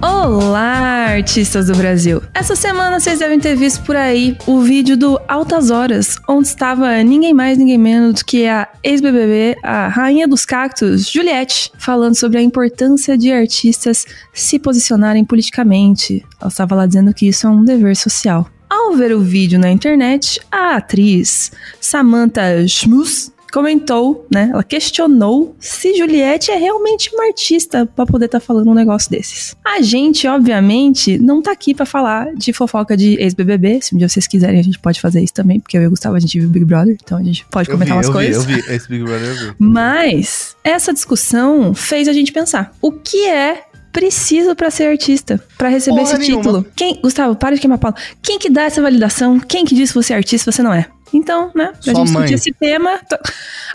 Olá, 0.00 1.06
artistas 1.08 1.66
do 1.66 1.74
Brasil! 1.74 2.22
Essa 2.32 2.54
semana 2.54 3.00
vocês 3.00 3.18
devem 3.18 3.40
ter 3.40 3.56
visto 3.56 3.82
por 3.82 3.96
aí 3.96 4.38
o 4.46 4.60
vídeo 4.60 4.96
do 4.96 5.20
Altas 5.26 5.70
Horas, 5.70 6.16
onde 6.28 6.46
estava 6.46 7.02
ninguém 7.02 7.34
mais, 7.34 7.58
ninguém 7.58 7.76
menos 7.76 8.14
do 8.20 8.24
que 8.24 8.46
a 8.46 8.68
ex-BBB, 8.84 9.56
a 9.64 9.88
rainha 9.88 10.28
dos 10.28 10.44
cactos, 10.44 11.10
Juliette, 11.10 11.72
falando 11.78 12.14
sobre 12.14 12.38
a 12.38 12.42
importância 12.42 13.18
de 13.18 13.32
artistas 13.32 14.06
se 14.32 14.56
posicionarem 14.60 15.24
politicamente. 15.24 16.24
Ela 16.40 16.48
estava 16.48 16.76
lá 16.76 16.86
dizendo 16.86 17.12
que 17.12 17.26
isso 17.26 17.48
é 17.48 17.50
um 17.50 17.64
dever 17.64 17.96
social. 17.96 18.46
Ao 18.70 18.94
ver 18.94 19.12
o 19.12 19.20
vídeo 19.20 19.58
na 19.58 19.68
internet, 19.68 20.40
a 20.48 20.76
atriz 20.76 21.50
Samantha 21.80 22.66
Schmus 22.68 23.32
comentou, 23.50 24.26
né? 24.30 24.50
Ela 24.52 24.62
questionou 24.62 25.56
se 25.58 25.96
Juliette 25.96 26.52
é 26.52 26.56
realmente 26.56 27.10
uma 27.12 27.26
artista 27.26 27.84
para 27.84 28.06
poder 28.06 28.26
estar 28.26 28.38
tá 28.38 28.46
falando 28.46 28.70
um 28.70 28.74
negócio 28.74 29.10
desses. 29.10 29.56
A 29.64 29.82
gente, 29.82 30.26
obviamente, 30.26 31.18
não 31.18 31.42
tá 31.42 31.50
aqui 31.50 31.74
para 31.74 31.84
falar 31.84 32.32
de 32.34 32.52
fofoca 32.52 32.96
de 32.96 33.20
ex-BBB. 33.20 33.80
Se 33.82 33.94
um 33.94 33.98
dia 33.98 34.08
vocês 34.08 34.26
quiserem, 34.26 34.60
a 34.60 34.62
gente 34.62 34.78
pode 34.78 35.00
fazer 35.00 35.20
isso 35.20 35.34
também, 35.34 35.58
porque 35.58 35.76
eu 35.76 35.82
e 35.82 35.86
o 35.86 35.90
Gustavo 35.90 36.14
a 36.16 36.20
gente 36.20 36.38
viu 36.38 36.48
Big 36.48 36.64
Brother, 36.64 36.96
então 37.02 37.18
a 37.18 37.22
gente 37.22 37.44
pode 37.50 37.68
comentar 37.68 37.94
vi, 37.94 37.98
umas 37.98 38.06
eu 38.06 38.12
coisas. 38.12 38.44
Vi, 38.44 38.52
eu 38.52 38.62
vi, 38.62 38.72
esse 38.72 38.88
Big 38.88 39.02
Brother 39.02 39.28
eu 39.28 39.34
vi. 39.34 39.54
Mas 39.58 40.56
essa 40.62 40.92
discussão 40.92 41.74
fez 41.74 42.06
a 42.06 42.12
gente 42.12 42.32
pensar: 42.32 42.72
o 42.80 42.92
que 42.92 43.26
é 43.26 43.64
preciso 43.92 44.54
para 44.54 44.70
ser 44.70 44.84
artista, 44.88 45.42
para 45.58 45.68
receber 45.68 46.00
Porra 46.00 46.10
esse 46.12 46.18
nenhuma. 46.18 46.42
título. 46.42 46.66
Quem, 46.76 47.00
Gustavo, 47.00 47.34
para 47.36 47.54
de 47.54 47.60
queimar 47.60 47.78
pau. 47.78 47.94
Quem 48.22 48.38
que 48.38 48.48
dá 48.50 48.62
essa 48.62 48.80
validação? 48.80 49.38
Quem 49.40 49.64
que 49.64 49.74
diz 49.74 49.90
que 49.90 49.96
você 49.96 50.12
é 50.12 50.16
artista, 50.16 50.50
você 50.52 50.62
não 50.62 50.72
é? 50.72 50.86
Então, 51.12 51.50
né, 51.56 51.72
pra 51.72 51.82
Sua 51.82 51.94
gente 51.94 52.10
mãe. 52.12 52.24
discutir 52.26 52.34
esse 52.34 52.52
tema. 52.52 52.98
tô- 53.08 53.18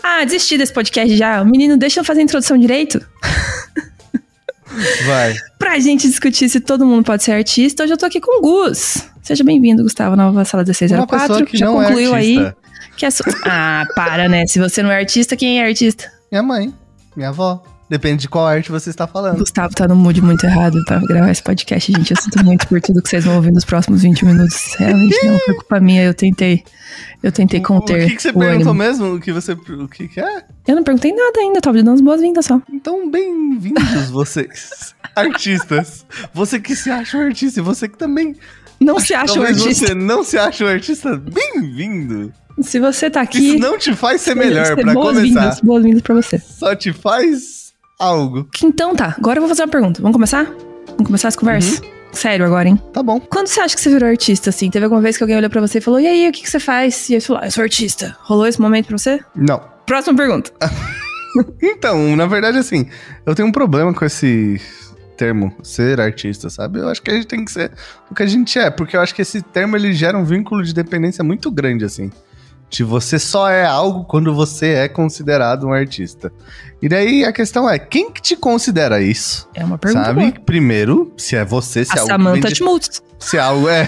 Ah, 0.02 0.24
desisti 0.24 0.56
desse 0.56 0.72
podcast 0.72 1.14
já. 1.16 1.42
O 1.42 1.44
menino, 1.46 1.76
deixa 1.76 2.00
eu 2.00 2.04
fazer 2.04 2.20
a 2.20 2.22
introdução 2.22 2.56
direito. 2.56 2.98
Vai. 5.06 5.34
Pra 5.58 5.78
gente 5.78 6.06
discutir 6.08 6.48
se 6.48 6.60
todo 6.60 6.84
mundo 6.84 7.04
pode 7.04 7.22
ser 7.22 7.32
artista, 7.32 7.84
hoje 7.84 7.92
eu 7.92 7.96
tô 7.96 8.06
aqui 8.06 8.20
com 8.20 8.38
o 8.38 8.42
Gus. 8.42 9.04
Seja 9.22 9.42
bem-vindo, 9.44 9.82
Gustavo, 9.82 10.16
nova 10.16 10.44
sala 10.44 10.62
Uma 10.62 10.66
1604. 10.66 11.18
pessoa 11.28 11.46
que 11.46 11.56
já 11.56 11.66
é 11.66 11.68
concluiu 11.68 12.14
aí 12.14 12.38
artista. 12.38 12.56
que 12.96 13.06
é 13.06 13.10
su... 13.10 13.22
Ah, 13.44 13.84
para, 13.94 14.28
né? 14.28 14.46
Se 14.46 14.58
você 14.58 14.82
não 14.82 14.90
é 14.90 14.96
artista, 14.98 15.36
quem 15.36 15.60
é 15.60 15.66
artista? 15.66 16.10
Minha 16.30 16.42
mãe, 16.42 16.74
minha 17.16 17.28
avó. 17.30 17.62
Depende 17.88 18.22
de 18.22 18.28
qual 18.28 18.44
arte 18.46 18.70
você 18.70 18.90
está 18.90 19.04
O 19.04 19.08
falando. 19.08 19.38
Gustavo 19.38 19.72
tá 19.72 19.86
no 19.86 19.94
mood 19.94 20.20
muito 20.20 20.44
errado 20.44 20.76
pra 20.86 20.98
gravar 20.98 21.30
esse 21.30 21.42
podcast, 21.42 21.92
gente. 21.92 22.10
Eu 22.10 22.20
sinto 22.20 22.44
muito 22.44 22.66
por 22.66 22.80
tudo 22.80 23.00
que 23.00 23.08
vocês 23.08 23.24
vão 23.24 23.36
ouvir 23.36 23.52
nos 23.52 23.64
próximos 23.64 24.02
20 24.02 24.24
minutos. 24.24 24.74
Realmente 24.76 25.24
não 25.24 25.38
foi 25.38 25.54
culpa 25.54 25.78
minha, 25.78 26.02
eu 26.02 26.12
tentei. 26.12 26.64
Eu 27.22 27.30
tentei 27.30 27.60
conter. 27.60 28.04
O 28.04 28.08
que, 28.08 28.16
que 28.16 28.22
você 28.22 28.32
perguntou 28.32 28.72
ânimo. 28.72 28.74
mesmo? 28.74 29.14
O 29.14 29.20
que 29.20 29.32
você. 29.32 29.52
O 29.52 29.88
que, 29.88 30.08
que 30.08 30.20
é? 30.20 30.44
Eu 30.66 30.76
não 30.76 30.82
perguntei 30.82 31.12
nada 31.12 31.38
ainda, 31.38 31.60
tava 31.60 31.76
dando 31.76 31.92
as 31.92 32.00
boas-vindas 32.00 32.46
só. 32.46 32.60
Então, 32.72 33.08
bem-vindos 33.08 34.10
vocês, 34.10 34.94
artistas. 35.14 36.04
Você 36.34 36.58
que 36.58 36.74
se 36.74 36.90
acha 36.90 37.16
um 37.16 37.20
artista 37.20 37.60
e 37.60 37.62
você 37.62 37.88
que 37.88 37.96
também. 37.96 38.34
Não 38.80 38.98
se 38.98 39.14
acha 39.14 39.38
um 39.38 39.42
artista. 39.44 39.86
você 39.86 39.94
não 39.94 40.24
se 40.24 40.36
acha 40.36 40.64
um 40.64 40.68
artista, 40.68 41.16
bem-vindo. 41.16 42.32
Se 42.62 42.80
você 42.80 43.08
tá 43.08 43.20
aqui. 43.20 43.38
Isso 43.38 43.58
não 43.58 43.78
te 43.78 43.94
faz 43.94 44.22
ser 44.22 44.34
melhor, 44.34 44.74
pra 44.74 44.76
começar. 44.76 44.94
boas-vindas, 44.94 45.60
boas-vindas 45.60 46.02
pra 46.02 46.14
você. 46.14 46.38
Só 46.38 46.74
te 46.74 46.92
faz 46.92 47.55
algo. 47.98 48.48
Então 48.62 48.94
tá, 48.94 49.14
agora 49.16 49.38
eu 49.38 49.42
vou 49.42 49.48
fazer 49.48 49.62
uma 49.62 49.68
pergunta. 49.68 50.00
Vamos 50.00 50.14
começar? 50.14 50.44
Vamos 50.44 51.06
começar 51.06 51.28
essa 51.28 51.38
conversa? 51.38 51.82
Uhum. 51.82 51.90
Sério 52.12 52.46
agora, 52.46 52.68
hein? 52.68 52.80
Tá 52.92 53.02
bom. 53.02 53.20
Quando 53.20 53.48
você 53.48 53.60
acha 53.60 53.74
que 53.74 53.80
você 53.80 53.90
virou 53.90 54.08
artista, 54.08 54.50
assim? 54.50 54.70
Teve 54.70 54.84
alguma 54.84 55.02
vez 55.02 55.16
que 55.16 55.22
alguém 55.22 55.36
olhou 55.36 55.50
pra 55.50 55.60
você 55.60 55.78
e 55.78 55.80
falou, 55.80 56.00
e 56.00 56.06
aí, 56.06 56.28
o 56.28 56.32
que, 56.32 56.42
que 56.42 56.50
você 56.50 56.58
faz? 56.58 57.10
E 57.10 57.14
aí 57.14 57.20
você 57.20 57.26
falou, 57.26 57.42
ah, 57.42 57.46
eu 57.46 57.50
sou 57.50 57.62
artista. 57.62 58.16
Rolou 58.22 58.46
esse 58.46 58.60
momento 58.60 58.86
pra 58.86 58.96
você? 58.96 59.20
Não. 59.34 59.60
Próxima 59.84 60.16
pergunta. 60.16 60.50
Então, 61.60 62.16
na 62.16 62.24
verdade, 62.24 62.56
assim, 62.56 62.88
eu 63.26 63.34
tenho 63.34 63.46
um 63.46 63.52
problema 63.52 63.92
com 63.92 64.06
esse 64.06 64.58
termo, 65.18 65.54
ser 65.62 66.00
artista, 66.00 66.48
sabe? 66.48 66.78
Eu 66.78 66.88
acho 66.88 67.02
que 67.02 67.10
a 67.10 67.14
gente 67.14 67.26
tem 67.26 67.44
que 67.44 67.50
ser 67.50 67.72
o 68.10 68.14
que 68.14 68.22
a 68.22 68.26
gente 68.26 68.58
é, 68.58 68.70
porque 68.70 68.96
eu 68.96 69.02
acho 69.02 69.14
que 69.14 69.20
esse 69.20 69.42
termo 69.42 69.76
ele 69.76 69.92
gera 69.92 70.16
um 70.16 70.24
vínculo 70.24 70.62
de 70.62 70.72
dependência 70.72 71.22
muito 71.22 71.50
grande, 71.50 71.84
assim. 71.84 72.10
De 72.68 72.82
você 72.82 73.18
só 73.18 73.48
é 73.48 73.64
algo 73.64 74.04
quando 74.04 74.34
você 74.34 74.74
é 74.74 74.88
considerado 74.88 75.66
um 75.68 75.72
artista. 75.72 76.32
E 76.82 76.88
daí 76.88 77.24
a 77.24 77.32
questão 77.32 77.68
é, 77.70 77.78
quem 77.78 78.10
que 78.10 78.20
te 78.20 78.36
considera 78.36 79.00
isso? 79.00 79.48
É 79.54 79.64
uma 79.64 79.78
pergunta 79.78 80.04
sabe? 80.06 80.20
boa. 80.32 80.44
Primeiro, 80.44 81.12
se 81.16 81.36
é 81.36 81.44
você, 81.44 81.84
se 81.84 81.92
A 81.92 81.96
é 81.96 81.98
algo 82.00 82.10
Samantha 82.12 82.48
de- 82.48 82.54
Schmutz. 82.56 83.02
se 83.18 83.38
algo 83.38 83.68
é. 83.68 83.86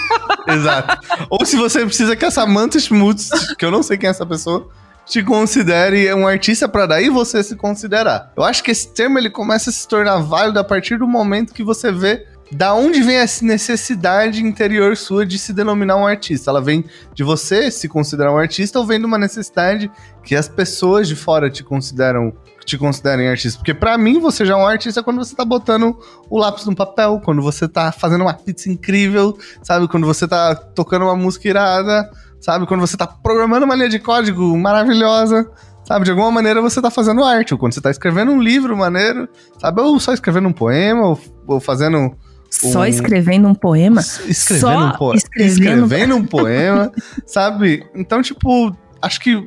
Exato. 0.48 0.98
Ou 1.28 1.44
se 1.44 1.56
você 1.56 1.84
precisa 1.84 2.14
que 2.16 2.24
a 2.24 2.30
Samantha 2.30 2.78
Schmutz, 2.78 3.54
que 3.58 3.64
eu 3.64 3.70
não 3.70 3.82
sei 3.82 3.98
quem 3.98 4.06
é 4.08 4.10
essa 4.10 4.24
pessoa, 4.24 4.68
te 5.04 5.22
considere 5.22 6.12
um 6.14 6.26
artista 6.26 6.68
pra 6.68 6.86
daí 6.86 7.10
você 7.10 7.42
se 7.42 7.56
considerar. 7.56 8.32
Eu 8.36 8.44
acho 8.44 8.62
que 8.62 8.70
esse 8.70 8.88
termo 8.94 9.18
ele 9.18 9.28
começa 9.30 9.70
a 9.70 9.72
se 9.72 9.86
tornar 9.86 10.18
válido 10.18 10.58
a 10.60 10.64
partir 10.64 10.98
do 10.98 11.06
momento 11.06 11.52
que 11.52 11.64
você 11.64 11.90
vê 11.90 12.26
da 12.50 12.74
onde 12.74 13.02
vem 13.02 13.16
essa 13.16 13.44
necessidade 13.44 14.44
interior 14.44 14.96
sua 14.96 15.24
de 15.24 15.38
se 15.38 15.52
denominar 15.52 15.96
um 15.96 16.06
artista. 16.06 16.50
Ela 16.50 16.60
vem 16.60 16.84
de 17.14 17.22
você 17.22 17.70
se 17.70 17.88
considerar 17.88 18.32
um 18.32 18.38
artista 18.38 18.78
ou 18.78 18.86
vem 18.86 18.98
de 18.98 19.06
uma 19.06 19.18
necessidade 19.18 19.90
que 20.24 20.34
as 20.34 20.48
pessoas 20.48 21.06
de 21.06 21.14
fora 21.14 21.50
te 21.50 21.62
consideram 21.62 22.32
te 22.64 22.78
considerem 22.78 23.28
artista. 23.28 23.58
Porque 23.58 23.74
pra 23.74 23.96
mim 23.98 24.20
você 24.20 24.44
já 24.44 24.54
é 24.54 24.56
um 24.56 24.66
artista 24.66 25.02
quando 25.02 25.18
você 25.18 25.34
tá 25.34 25.44
botando 25.44 25.98
o 26.28 26.38
lápis 26.38 26.66
no 26.66 26.74
papel, 26.74 27.20
quando 27.24 27.42
você 27.42 27.66
tá 27.66 27.90
fazendo 27.90 28.22
uma 28.22 28.34
pizza 28.34 28.70
incrível, 28.70 29.36
sabe? 29.62 29.88
Quando 29.88 30.06
você 30.06 30.28
tá 30.28 30.54
tocando 30.54 31.04
uma 31.06 31.16
música 31.16 31.48
irada, 31.48 32.10
sabe? 32.40 32.66
Quando 32.66 32.80
você 32.80 32.96
tá 32.96 33.06
programando 33.06 33.64
uma 33.64 33.74
linha 33.74 33.88
de 33.88 33.98
código 33.98 34.56
maravilhosa, 34.56 35.50
sabe? 35.84 36.04
De 36.04 36.10
alguma 36.10 36.30
maneira 36.30 36.60
você 36.60 36.80
tá 36.80 36.90
fazendo 36.90 37.24
arte, 37.24 37.54
ou 37.54 37.58
quando 37.58 37.72
você 37.72 37.80
tá 37.80 37.90
escrevendo 37.90 38.30
um 38.30 38.40
livro 38.40 38.76
maneiro, 38.76 39.28
sabe? 39.58 39.80
Ou 39.80 39.98
só 39.98 40.12
escrevendo 40.12 40.48
um 40.48 40.52
poema, 40.52 41.06
ou, 41.06 41.20
ou 41.46 41.60
fazendo. 41.60 42.16
Só 42.50 42.80
Um- 42.80 42.84
escrevendo 42.86 43.46
um 43.48 43.54
poema? 43.54 44.00
Escrevendo 44.00 44.60
Só 44.60 44.78
um 44.86 44.90
poema. 44.92 45.16
escrevendo- 45.16 45.84
Escrevendo 45.84 46.16
um 46.16 46.24
poema, 46.26 46.92
sabe? 47.24 47.86
Então, 47.94 48.20
tipo, 48.20 48.76
acho 49.00 49.20
que 49.20 49.42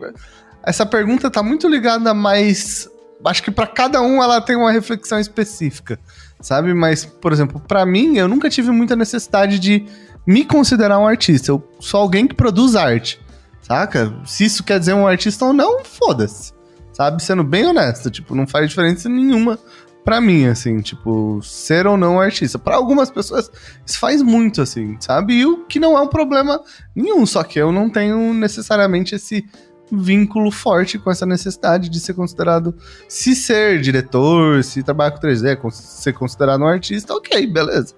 essa 0.66 0.86
pergunta 0.86 1.30
tá 1.30 1.44
muito 1.44 1.68
ligada 1.68 2.12
a 2.12 2.14
mais. 2.14 2.88
Acho 3.26 3.44
que 3.44 3.52
pra 3.52 3.68
cada 3.68 4.02
um 4.02 4.22
ela 4.24 4.42
tem 4.42 4.56
uma 4.56 4.72
reflexão 4.72 5.20
específica, 5.20 6.00
sabe? 6.42 6.74
Mas, 6.74 7.06
por 7.06 7.32
exemplo, 7.34 7.62
pra 7.68 7.86
mim, 7.86 8.18
eu 8.18 8.28
nunca 8.28 8.50
tive 8.50 8.72
muita 8.72 8.96
necessidade 8.96 9.60
de 9.60 9.86
me 10.26 10.44
considerar 10.46 10.98
um 11.00 11.08
artista. 11.08 11.52
Eu 11.52 11.62
sou 11.80 12.00
alguém 12.02 12.26
que 12.28 12.34
produz 12.36 12.76
arte, 12.76 13.20
saca? 13.62 14.14
Se 14.26 14.46
isso 14.46 14.64
quer 14.64 14.80
dizer 14.80 14.94
um 14.94 15.06
artista 15.08 15.46
ou 15.46 15.54
não, 15.54 15.84
foda-se, 15.84 16.54
sabe? 16.94 17.22
Sendo 17.24 17.44
bem 17.44 17.66
honesto, 17.66 18.10
tipo, 18.10 18.34
não 18.36 18.48
faz 18.48 18.70
diferença 18.70 19.08
nenhuma 19.10 19.58
pra 20.04 20.20
mim, 20.20 20.46
assim, 20.48 20.82
tipo, 20.82 21.40
ser 21.42 21.88
ou 21.88 21.96
não 21.98 22.20
artista. 22.20 22.60
Pra 22.60 22.76
algumas 22.76 23.10
pessoas, 23.10 23.50
isso 23.86 24.00
faz 24.00 24.22
muito, 24.22 24.62
assim, 24.62 24.98
sabe? 25.00 25.34
E 25.36 25.46
o 25.46 25.66
que 25.66 25.80
não 25.80 25.98
é 25.98 26.02
um 26.02 26.08
problema 26.08 26.62
nenhum, 26.96 27.26
só 27.26 27.44
que 27.44 27.60
eu 27.60 27.72
não 27.72 27.90
tenho 27.90 28.34
necessariamente 28.34 29.16
esse 29.16 29.46
vínculo 29.92 30.50
forte 30.52 30.98
com 30.98 31.12
essa 31.12 31.26
necessidade 31.26 31.88
de 31.90 32.00
ser 32.00 32.14
considerado, 32.16 32.76
se 33.08 33.36
ser 33.36 33.80
diretor, 33.80 34.64
se 34.64 34.82
trabalhar 34.82 35.12
com 35.12 35.20
3D, 35.20 35.56
con- 35.58 35.70
ser 35.70 36.14
considerado 36.14 36.62
um 36.62 36.68
artista, 36.68 37.14
ok, 37.14 37.46
beleza. 37.48 37.94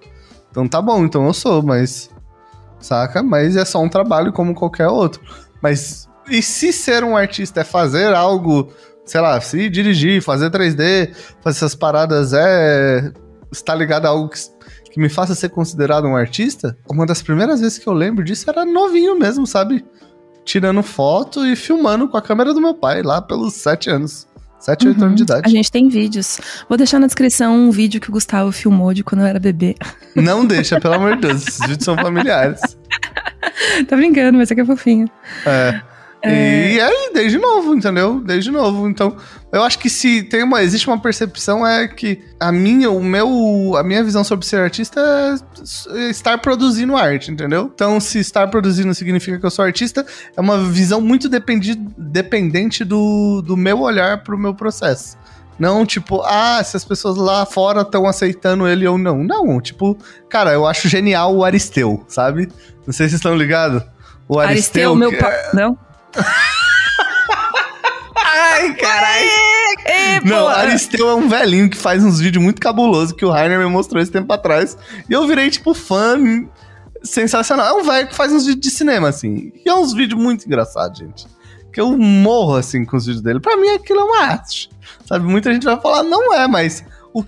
Então 0.51 0.67
tá 0.67 0.81
bom, 0.81 1.05
então 1.05 1.25
eu 1.25 1.33
sou, 1.33 1.61
mas, 1.63 2.09
saca? 2.79 3.23
Mas 3.23 3.55
é 3.55 3.63
só 3.65 3.81
um 3.81 3.89
trabalho 3.89 4.33
como 4.33 4.53
qualquer 4.53 4.87
outro. 4.87 5.21
Mas, 5.61 6.09
e 6.29 6.41
se 6.41 6.73
ser 6.73 7.03
um 7.03 7.15
artista 7.15 7.61
é 7.61 7.63
fazer 7.63 8.13
algo, 8.13 8.71
sei 9.05 9.21
lá, 9.21 9.39
se 9.39 9.69
dirigir, 9.69 10.21
fazer 10.21 10.49
3D, 10.49 11.13
fazer 11.41 11.57
essas 11.57 11.75
paradas, 11.75 12.33
é 12.33 13.11
estar 13.51 13.75
ligado 13.75 14.05
a 14.05 14.09
algo 14.09 14.29
que, 14.29 14.39
que 14.91 14.99
me 14.99 15.09
faça 15.09 15.35
ser 15.35 15.49
considerado 15.49 16.05
um 16.07 16.15
artista? 16.15 16.75
Uma 16.89 17.05
das 17.05 17.21
primeiras 17.21 17.61
vezes 17.61 17.77
que 17.77 17.87
eu 17.87 17.93
lembro 17.93 18.23
disso 18.23 18.49
era 18.49 18.65
novinho 18.65 19.17
mesmo, 19.17 19.45
sabe? 19.47 19.85
Tirando 20.43 20.83
foto 20.83 21.45
e 21.45 21.55
filmando 21.55 22.07
com 22.07 22.17
a 22.17 22.21
câmera 22.21 22.53
do 22.53 22.61
meu 22.61 22.73
pai, 22.73 23.01
lá 23.01 23.21
pelos 23.21 23.53
sete 23.53 23.89
anos. 23.89 24.27
Sete, 24.59 24.87
oito 24.87 24.99
Uhum. 24.99 25.07
anos 25.07 25.17
de 25.17 25.23
A 25.23 25.37
idade. 25.37 25.51
gente 25.51 25.71
tem 25.71 25.89
vídeos. 25.89 26.39
Vou 26.67 26.75
deixar 26.77 26.97
na 26.99 27.05
descrição 27.05 27.55
um 27.55 27.69
vídeo 27.71 28.01
que 28.01 28.09
o 28.09 28.11
Gustavo 28.11 28.51
filmou 28.51 28.93
de 28.93 29.03
quando 29.03 29.21
eu 29.21 29.27
era 29.27 29.39
bebê. 29.39 29.75
Não 30.15 30.43
deixa, 30.45 30.79
pelo 30.79 30.95
amor 30.95 31.15
de 31.17 31.21
Deus. 31.27 31.47
Esses 31.47 31.59
vídeos 31.59 31.83
são 31.83 31.95
familiares. 31.95 32.59
tá 33.87 33.95
brincando, 33.95 34.37
mas 34.37 34.49
é 34.49 34.55
que 34.55 34.61
é 34.61 34.65
fofinho. 34.65 35.07
É. 35.45 35.81
E 36.27 36.79
aí, 36.79 37.11
desde 37.13 37.37
novo, 37.37 37.75
entendeu? 37.75 38.19
Desde 38.19 38.51
novo. 38.51 38.87
Então, 38.89 39.15
eu 39.51 39.63
acho 39.63 39.79
que 39.79 39.89
se 39.89 40.23
tem 40.23 40.43
uma. 40.43 40.61
Existe 40.63 40.87
uma 40.87 40.99
percepção 40.99 41.65
é 41.65 41.87
que 41.87 42.21
a 42.39 42.51
minha, 42.51 42.89
o 42.89 43.03
meu. 43.03 43.75
A 43.77 43.83
minha 43.83 44.03
visão 44.03 44.23
sobre 44.23 44.45
ser 44.45 44.59
artista 44.59 45.01
é 45.89 46.09
estar 46.09 46.37
produzindo 46.39 46.95
arte, 46.95 47.31
entendeu? 47.31 47.71
Então, 47.73 47.99
se 47.99 48.19
estar 48.19 48.47
produzindo 48.47 48.93
significa 48.93 49.39
que 49.39 49.45
eu 49.45 49.51
sou 49.51 49.63
artista, 49.63 50.05
é 50.35 50.41
uma 50.41 50.57
visão 50.57 50.99
muito 50.99 51.29
dependi, 51.29 51.75
dependente 51.97 52.83
do, 52.83 53.41
do 53.41 53.55
meu 53.55 53.81
olhar 53.81 54.23
pro 54.23 54.37
meu 54.37 54.53
processo. 54.53 55.17
Não, 55.57 55.85
tipo, 55.85 56.21
ah, 56.25 56.61
se 56.63 56.75
as 56.75 56.83
pessoas 56.83 57.15
lá 57.15 57.45
fora 57.45 57.81
estão 57.81 58.05
aceitando 58.05 58.67
ele 58.67 58.85
ou 58.85 58.97
não. 58.97 59.23
Não, 59.23 59.61
tipo, 59.61 59.97
cara, 60.29 60.51
eu 60.51 60.65
acho 60.65 60.89
genial 60.89 61.33
o 61.33 61.45
Aristeu, 61.45 62.03
sabe? 62.09 62.49
Não 62.85 62.93
sei 62.93 63.05
se 63.07 63.11
vocês 63.11 63.13
estão 63.13 63.35
ligados. 63.35 63.81
O 64.27 64.39
Aristeu, 64.39 64.91
Aristeu, 64.91 64.95
meu 64.95 65.17
pai. 65.17 65.33
Não? 65.53 65.84
Ai, 68.15 68.73
caralho. 68.75 69.29
Não, 70.25 70.47
Aristeu 70.47 71.09
é 71.09 71.15
um 71.15 71.29
velhinho 71.29 71.69
que 71.69 71.77
faz 71.77 72.03
uns 72.03 72.19
vídeos 72.19 72.43
muito 72.43 72.59
cabulosos 72.59 73.13
que 73.13 73.23
o 73.23 73.29
Rainer 73.29 73.59
me 73.59 73.67
mostrou 73.67 74.01
esse 74.01 74.11
tempo 74.11 74.31
atrás. 74.33 74.77
E 75.09 75.13
eu 75.13 75.27
virei, 75.27 75.49
tipo, 75.49 75.73
fã 75.73 76.17
sensacional. 77.03 77.67
É 77.67 77.81
um 77.81 77.83
velho 77.83 78.07
que 78.07 78.15
faz 78.15 78.31
uns 78.31 78.45
vídeos 78.45 78.61
de 78.61 78.71
cinema, 78.71 79.09
assim. 79.09 79.51
E 79.63 79.69
é 79.69 79.73
uns 79.73 79.93
vídeos 79.93 80.19
muito 80.19 80.45
engraçados, 80.45 80.99
gente. 80.99 81.27
Que 81.71 81.79
eu 81.79 81.95
morro, 81.97 82.55
assim, 82.55 82.85
com 82.85 82.97
os 82.97 83.05
vídeos 83.05 83.21
dele. 83.21 83.39
Pra 83.39 83.57
mim, 83.57 83.69
aquilo 83.69 83.99
é 83.99 84.03
uma 84.03 84.23
arte. 84.23 84.69
Sabe? 85.05 85.25
Muita 85.25 85.53
gente 85.53 85.65
vai 85.65 85.79
falar, 85.79 86.03
não 86.03 86.33
é, 86.33 86.47
mas... 86.47 86.83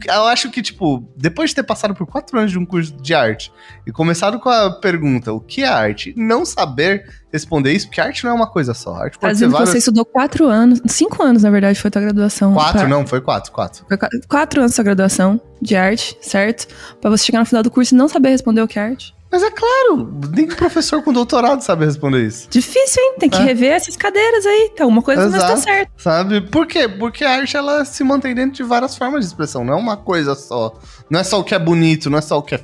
eu 0.08 0.24
acho 0.26 0.50
que, 0.50 0.62
tipo, 0.62 1.08
depois 1.16 1.52
de 1.52 1.56
ter 1.58 1.64
passado 1.64 1.94
por 1.94 2.08
quatro 2.08 2.38
anos 2.40 2.52
de 2.52 2.58
um 2.58 2.66
curso 2.66 2.92
de 2.94 3.14
arte 3.14 3.52
e 3.86 3.92
começado 3.92 4.40
com 4.40 4.50
a 4.50 4.72
pergunta, 4.72 5.32
o 5.32 5.40
que 5.40 5.62
é 5.64 5.68
arte? 5.68 6.14
Não 6.18 6.44
saber 6.46 7.06
responder 7.32 7.72
isso, 7.74 7.88
porque 7.88 8.02
arte 8.02 8.24
não 8.24 8.32
é 8.32 8.34
uma 8.34 8.48
coisa 8.50 8.74
só. 8.74 8.96
Arte 8.96 9.20
pode 9.20 9.38
ser 9.38 9.48
várias... 9.48 9.70
você 9.70 9.78
estudou 9.78 10.04
quatro 10.06 10.48
anos, 10.48 10.82
cinco 10.88 11.22
anos, 11.24 11.44
na 11.44 11.50
verdade, 11.50 11.80
foi 11.80 11.92
tua 11.92 12.02
graduação. 12.02 12.54
Quatro, 12.54 12.80
Pra- 12.80 12.88
não, 12.88 13.06
foi 13.06 13.22
quatro, 13.22 13.52
quatro. 13.52 13.86
Foi 13.88 13.98
qua- 13.98 14.10
quatro 14.28 14.62
anos 14.62 14.74
sua 14.74 14.84
graduação 14.84 15.40
de 15.62 15.76
arte, 15.76 16.18
certo? 16.22 16.68
Pra 17.00 17.10
você 17.10 17.26
chegar 17.26 17.40
no 17.40 17.46
final 17.46 17.64
do 17.64 17.70
curso 17.72 17.94
e 17.94 17.98
não 17.98 18.08
saber 18.08 18.30
responder 18.30 18.62
o 18.62 18.68
que 18.68 18.80
é 18.80 18.84
arte. 18.84 19.16
Mas 19.32 19.44
é 19.44 19.52
claro, 19.52 20.10
nem 20.34 20.48
professor 20.48 21.04
com 21.04 21.12
doutorado 21.12 21.62
sabe 21.62 21.84
responder 21.86 22.26
isso. 22.26 22.48
Difícil, 22.50 23.02
hein? 23.04 23.16
Tem 23.20 23.30
que 23.30 23.38
É. 23.38 23.42
rever 23.44 23.72
essas 23.74 23.98
cadeiras 23.98 24.46
aí. 24.46 24.72
Tá 24.76 24.86
uma 24.86 25.02
coisa, 25.02 25.30
tá 25.30 25.38
Exato. 25.38 25.62
certo. 25.62 25.92
Sabe? 25.98 26.42
Por 26.42 26.66
quê? 26.66 26.88
Porque 26.88 27.26
a 27.26 27.32
arte 27.32 27.58
ela 27.58 27.84
se 27.84 28.04
mantém 28.06 28.34
dentro 28.34 28.54
de 28.54 28.64
várias 28.64 28.98
formas 28.98 29.22
de 29.22 29.28
expressão, 29.28 29.66
não 29.66 29.74
é 29.74 29.78
uma 29.78 29.98
coisa 29.98 30.34
só. 30.34 30.80
Não 31.10 31.20
é 31.20 31.24
só 31.26 31.40
o 31.40 31.44
que 31.44 31.54
é 31.54 31.60
bonito, 31.60 32.10
não 32.10 32.18
é 32.20 32.22
só 32.22 32.38
o 32.38 32.42
que 32.42 32.56
é. 32.56 32.64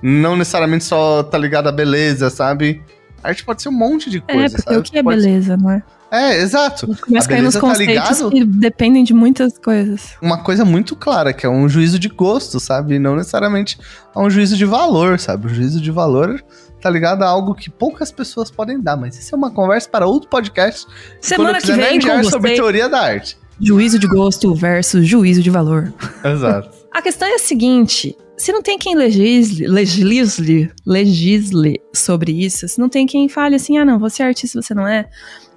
Não 0.00 0.36
necessariamente 0.36 0.84
só 0.84 1.24
tá 1.24 1.36
ligado 1.36 1.68
à 1.68 1.72
beleza, 1.72 2.30
sabe? 2.30 2.80
A 3.22 3.28
arte 3.30 3.44
pode 3.44 3.60
ser 3.60 3.68
um 3.68 3.72
monte 3.72 4.08
de 4.08 4.20
coisa. 4.20 4.40
é, 4.44 4.48
porque 4.48 4.62
sabe? 4.62 4.76
o 4.78 4.82
que 4.84 4.98
é 4.98 5.02
Pode- 5.02 5.16
beleza, 5.16 5.56
não 5.56 5.70
é? 5.72 5.82
É, 6.10 6.40
exato. 6.40 6.90
A 6.90 7.26
cair 7.26 7.42
nos 7.42 7.54
tá 7.54 7.60
conceitos 7.60 8.18
ligado? 8.18 8.30
que 8.30 8.44
dependem 8.44 9.04
de 9.04 9.12
muitas 9.12 9.58
coisas. 9.58 10.16
Uma 10.22 10.42
coisa 10.42 10.64
muito 10.64 10.96
clara, 10.96 11.32
que 11.32 11.44
é 11.44 11.48
um 11.48 11.68
juízo 11.68 11.98
de 11.98 12.08
gosto, 12.08 12.58
sabe? 12.58 12.98
Não 12.98 13.16
necessariamente 13.16 13.78
a 14.14 14.22
um 14.22 14.30
juízo 14.30 14.56
de 14.56 14.64
valor, 14.64 15.18
sabe? 15.18 15.46
O 15.46 15.50
juízo 15.50 15.80
de 15.80 15.90
valor 15.90 16.42
tá 16.80 16.88
ligado 16.88 17.22
a 17.22 17.28
algo 17.28 17.54
que 17.54 17.68
poucas 17.68 18.10
pessoas 18.10 18.50
podem 18.50 18.80
dar, 18.80 18.96
mas 18.96 19.18
isso 19.18 19.34
é 19.34 19.38
uma 19.38 19.50
conversa 19.50 19.88
para 19.88 20.06
outro 20.06 20.28
podcast. 20.28 20.86
Semana 21.20 21.60
que 21.60 21.72
vem, 21.72 22.00
com 22.00 22.24
sobre 22.24 22.50
você, 22.50 22.56
teoria 22.56 22.88
da 22.88 23.00
arte. 23.00 23.36
juízo 23.60 23.98
de 23.98 24.06
gosto 24.06 24.54
versus 24.54 25.06
juízo 25.06 25.42
de 25.42 25.50
valor. 25.50 25.92
Exato. 26.24 26.70
A 26.90 27.02
questão 27.02 27.28
é 27.28 27.34
a 27.34 27.38
seguinte: 27.38 28.16
se 28.36 28.50
não 28.50 28.62
tem 28.62 28.78
quem 28.78 28.94
legisle, 28.94 29.66
legisle, 29.66 30.70
legisle 30.86 31.80
sobre 31.92 32.32
isso, 32.32 32.66
se 32.66 32.80
não 32.80 32.88
tem 32.88 33.06
quem 33.06 33.28
fale 33.28 33.56
assim, 33.56 33.76
ah, 33.76 33.84
não, 33.84 33.98
você 33.98 34.22
é 34.22 34.26
artista, 34.26 34.62
você 34.62 34.72
não 34.74 34.86
é, 34.86 35.08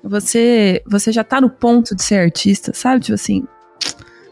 você, 0.04 0.82
você 0.86 1.12
já 1.12 1.24
tá 1.24 1.40
no 1.40 1.50
ponto 1.50 1.96
de 1.96 2.04
ser 2.04 2.16
artista, 2.16 2.72
sabe? 2.74 3.02
Tipo 3.02 3.16
assim. 3.16 3.44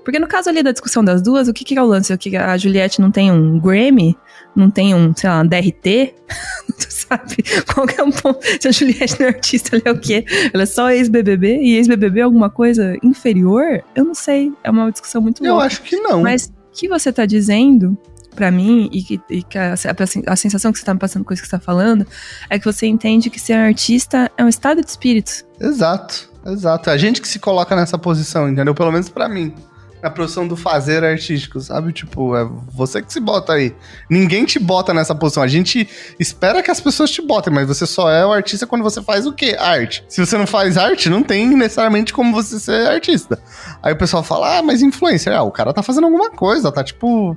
Porque 0.04 0.18
no 0.18 0.28
caso 0.28 0.50
ali 0.50 0.64
da 0.64 0.72
discussão 0.72 1.04
das 1.04 1.22
duas, 1.22 1.48
o 1.48 1.54
que, 1.54 1.64
que 1.64 1.78
é 1.78 1.82
o 1.82 1.86
lance? 1.86 2.12
O 2.12 2.18
que 2.18 2.36
a 2.36 2.58
Juliette 2.58 3.00
não 3.00 3.12
tem 3.12 3.32
um 3.32 3.60
Grammy? 3.60 4.18
Não 4.56 4.72
tem 4.72 4.96
um, 4.96 5.14
sei 5.16 5.30
lá, 5.30 5.42
um 5.42 5.46
DRT? 5.48 6.16
tu 6.80 6.88
sabe? 6.90 7.36
Qual 7.72 7.86
que 7.86 8.00
é 8.00 8.04
o 8.04 8.12
ponto? 8.12 8.40
Se 8.60 8.68
a 8.68 8.72
Juliette 8.72 9.20
não 9.20 9.28
é 9.28 9.30
artista, 9.30 9.76
ela 9.76 9.84
é 9.86 9.92
o 9.92 10.00
quê? 10.00 10.26
Ela 10.52 10.64
é 10.64 10.66
só 10.66 10.90
ex-BBB? 10.90 11.58
E 11.58 11.76
ex-BBB 11.76 12.22
é 12.22 12.24
alguma 12.24 12.50
coisa 12.50 12.98
inferior? 13.04 13.84
Eu 13.96 14.06
não 14.06 14.16
sei. 14.16 14.52
É 14.64 14.72
uma 14.72 14.92
discussão 14.92 15.22
muito 15.22 15.46
Eu 15.46 15.54
louca. 15.54 15.68
acho 15.68 15.84
que 15.84 15.96
não. 15.98 16.22
Mas 16.22 16.48
o 16.48 16.52
que 16.72 16.88
você 16.88 17.14
tá 17.14 17.26
dizendo 17.26 17.96
pra 18.36 18.52
mim 18.52 18.90
e 18.92 19.02
que, 19.04 19.22
e 19.30 19.44
que 19.44 19.58
a, 19.58 19.74
a- 19.74 20.32
a 20.32 20.36
sensação 20.36 20.72
que 20.72 20.80
você 20.80 20.86
tá 20.86 20.94
me 20.94 21.00
passando 21.00 21.24
com 21.26 21.34
isso 21.34 21.42
que 21.44 21.50
você 21.50 21.58
tá 21.58 21.64
falando 21.64 22.06
é 22.50 22.58
que 22.60 22.66
você 22.66 22.86
entende 22.88 23.30
que 23.30 23.40
ser 23.40 23.54
artista 23.54 24.32
é 24.38 24.44
um 24.44 24.50
estado 24.50 24.82
de 24.82 24.90
espírito. 24.90 25.32
Exato, 25.60 26.30
exato. 26.46 26.90
É 26.90 26.94
a 26.94 26.98
gente 26.98 27.22
que 27.22 27.28
se 27.28 27.40
coloca 27.40 27.76
nessa 27.76 27.98
posição, 27.98 28.50
entendeu? 28.50 28.74
Pelo 28.76 28.92
menos 28.92 29.10
pra 29.10 29.28
mim. 29.30 29.54
Na 30.02 30.10
posição 30.10 30.48
do 30.48 30.56
fazer 30.56 31.04
artístico, 31.04 31.60
sabe? 31.60 31.92
Tipo, 31.92 32.34
é 32.34 32.48
você 32.72 33.02
que 33.02 33.12
se 33.12 33.20
bota 33.20 33.52
aí. 33.52 33.76
Ninguém 34.10 34.46
te 34.46 34.58
bota 34.58 34.94
nessa 34.94 35.14
posição. 35.14 35.44
A 35.44 35.48
gente 35.48 35.90
espera 36.18 36.64
que 36.64 36.72
as 36.72 36.80
pessoas 36.80 37.12
te 37.12 37.22
botem, 37.22 37.52
mas 37.54 37.68
você 37.68 37.86
só 37.86 38.10
é 38.10 38.26
o 38.26 38.32
artista 38.32 38.66
quando 38.66 38.82
você 38.82 39.02
faz 39.02 39.28
o 39.28 39.34
quê? 39.34 39.58
Arte. 39.60 40.06
Se 40.08 40.26
você 40.26 40.38
não 40.38 40.48
faz 40.48 40.78
arte, 40.78 41.10
não 41.10 41.22
tem 41.22 41.46
necessariamente 41.50 42.14
como 42.14 42.32
você 42.34 42.58
ser 42.62 42.88
artista. 42.88 43.38
Aí 43.84 43.92
o 43.92 43.98
pessoal 43.98 44.24
fala, 44.24 44.60
ah, 44.60 44.64
mas 44.64 44.82
influencer. 44.82 45.36
Ah, 45.36 45.44
o 45.44 45.52
cara 45.52 45.74
tá 45.74 45.84
fazendo 45.84 46.06
alguma 46.06 46.32
coisa, 46.32 46.72
tá 46.72 46.82
tipo. 46.82 47.36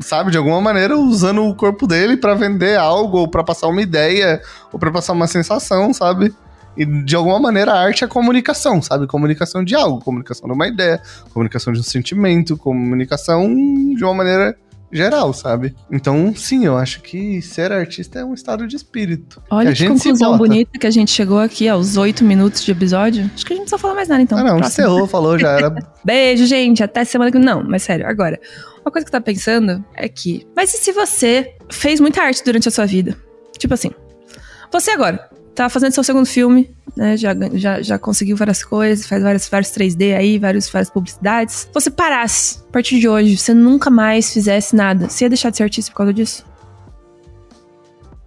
Sabe, 0.00 0.30
de 0.30 0.38
alguma 0.38 0.60
maneira 0.60 0.96
usando 0.96 1.44
o 1.44 1.54
corpo 1.54 1.86
dele 1.86 2.16
pra 2.16 2.34
vender 2.34 2.76
algo, 2.78 3.18
ou 3.18 3.28
pra 3.28 3.44
passar 3.44 3.68
uma 3.68 3.82
ideia, 3.82 4.40
ou 4.72 4.78
pra 4.78 4.90
passar 4.90 5.12
uma 5.12 5.26
sensação, 5.26 5.92
sabe? 5.92 6.34
E 6.76 6.86
de 6.86 7.14
alguma 7.14 7.38
maneira 7.38 7.72
a 7.72 7.80
arte 7.80 8.04
é 8.04 8.06
comunicação, 8.06 8.80
sabe? 8.80 9.06
Comunicação 9.06 9.62
de 9.64 9.74
algo, 9.74 10.00
comunicação 10.00 10.48
de 10.48 10.54
uma 10.54 10.66
ideia, 10.66 11.02
comunicação 11.34 11.72
de 11.72 11.80
um 11.80 11.82
sentimento, 11.82 12.56
comunicação 12.56 13.46
de 13.94 14.02
uma 14.02 14.14
maneira 14.14 14.56
geral, 14.90 15.32
sabe? 15.32 15.74
Então, 15.90 16.34
sim, 16.34 16.64
eu 16.64 16.76
acho 16.76 17.00
que 17.02 17.40
ser 17.42 17.72
artista 17.72 18.18
é 18.18 18.24
um 18.24 18.34
estado 18.34 18.66
de 18.66 18.76
espírito. 18.76 19.42
Olha 19.50 19.72
que 19.72 19.78
se 19.78 19.88
conclusão 19.88 20.36
bonita 20.36 20.78
que 20.78 20.86
a 20.86 20.90
gente 20.90 21.10
chegou 21.10 21.38
aqui 21.38 21.68
aos 21.68 21.96
oito 21.96 22.24
minutos 22.24 22.64
de 22.64 22.72
episódio. 22.72 23.30
Acho 23.34 23.44
que 23.44 23.52
a 23.52 23.56
gente 23.56 23.60
não 23.60 23.64
precisa 23.64 23.78
falar 23.78 23.94
mais 23.94 24.08
nada 24.08 24.22
então. 24.22 24.38
ah, 24.38 24.44
não, 24.44 24.60
encerrou, 24.60 25.06
falou, 25.06 25.38
já 25.38 25.50
era. 25.50 25.70
Beijo, 26.04 26.46
gente. 26.46 26.82
Até 26.82 27.04
semana 27.04 27.30
que 27.30 27.38
Não, 27.38 27.62
mas 27.62 27.82
sério, 27.82 28.06
agora. 28.06 28.40
Uma 28.80 28.90
coisa 28.90 29.04
que 29.04 29.08
eu 29.08 29.12
tava 29.12 29.24
pensando 29.24 29.84
é 29.94 30.08
que. 30.08 30.46
Mas 30.56 30.72
e 30.72 30.78
se 30.78 30.92
você 30.92 31.54
fez 31.70 32.00
muita 32.00 32.22
arte 32.22 32.42
durante 32.44 32.68
a 32.68 32.70
sua 32.70 32.86
vida? 32.86 33.16
Tipo 33.58 33.74
assim. 33.74 33.90
Você 34.72 34.90
agora 34.90 35.28
tá 35.58 35.68
fazendo 35.68 35.92
seu 35.92 36.04
segundo 36.04 36.26
filme, 36.26 36.70
né? 36.96 37.16
Já, 37.16 37.34
já, 37.54 37.82
já 37.82 37.98
conseguiu 37.98 38.36
várias 38.36 38.62
coisas, 38.62 39.06
faz 39.06 39.22
vários, 39.22 39.48
vários 39.48 39.70
3D 39.70 40.16
aí, 40.16 40.38
vários, 40.38 40.68
várias 40.70 40.88
publicidades. 40.88 41.68
Você 41.74 41.90
parasse, 41.90 42.60
a 42.68 42.72
partir 42.72 43.00
de 43.00 43.08
hoje, 43.08 43.36
você 43.36 43.52
nunca 43.52 43.90
mais 43.90 44.32
fizesse 44.32 44.76
nada. 44.76 45.08
Você 45.08 45.24
ia 45.24 45.28
deixar 45.28 45.50
de 45.50 45.56
ser 45.56 45.64
artista 45.64 45.90
por 45.90 45.98
causa 45.98 46.14
disso? 46.14 46.44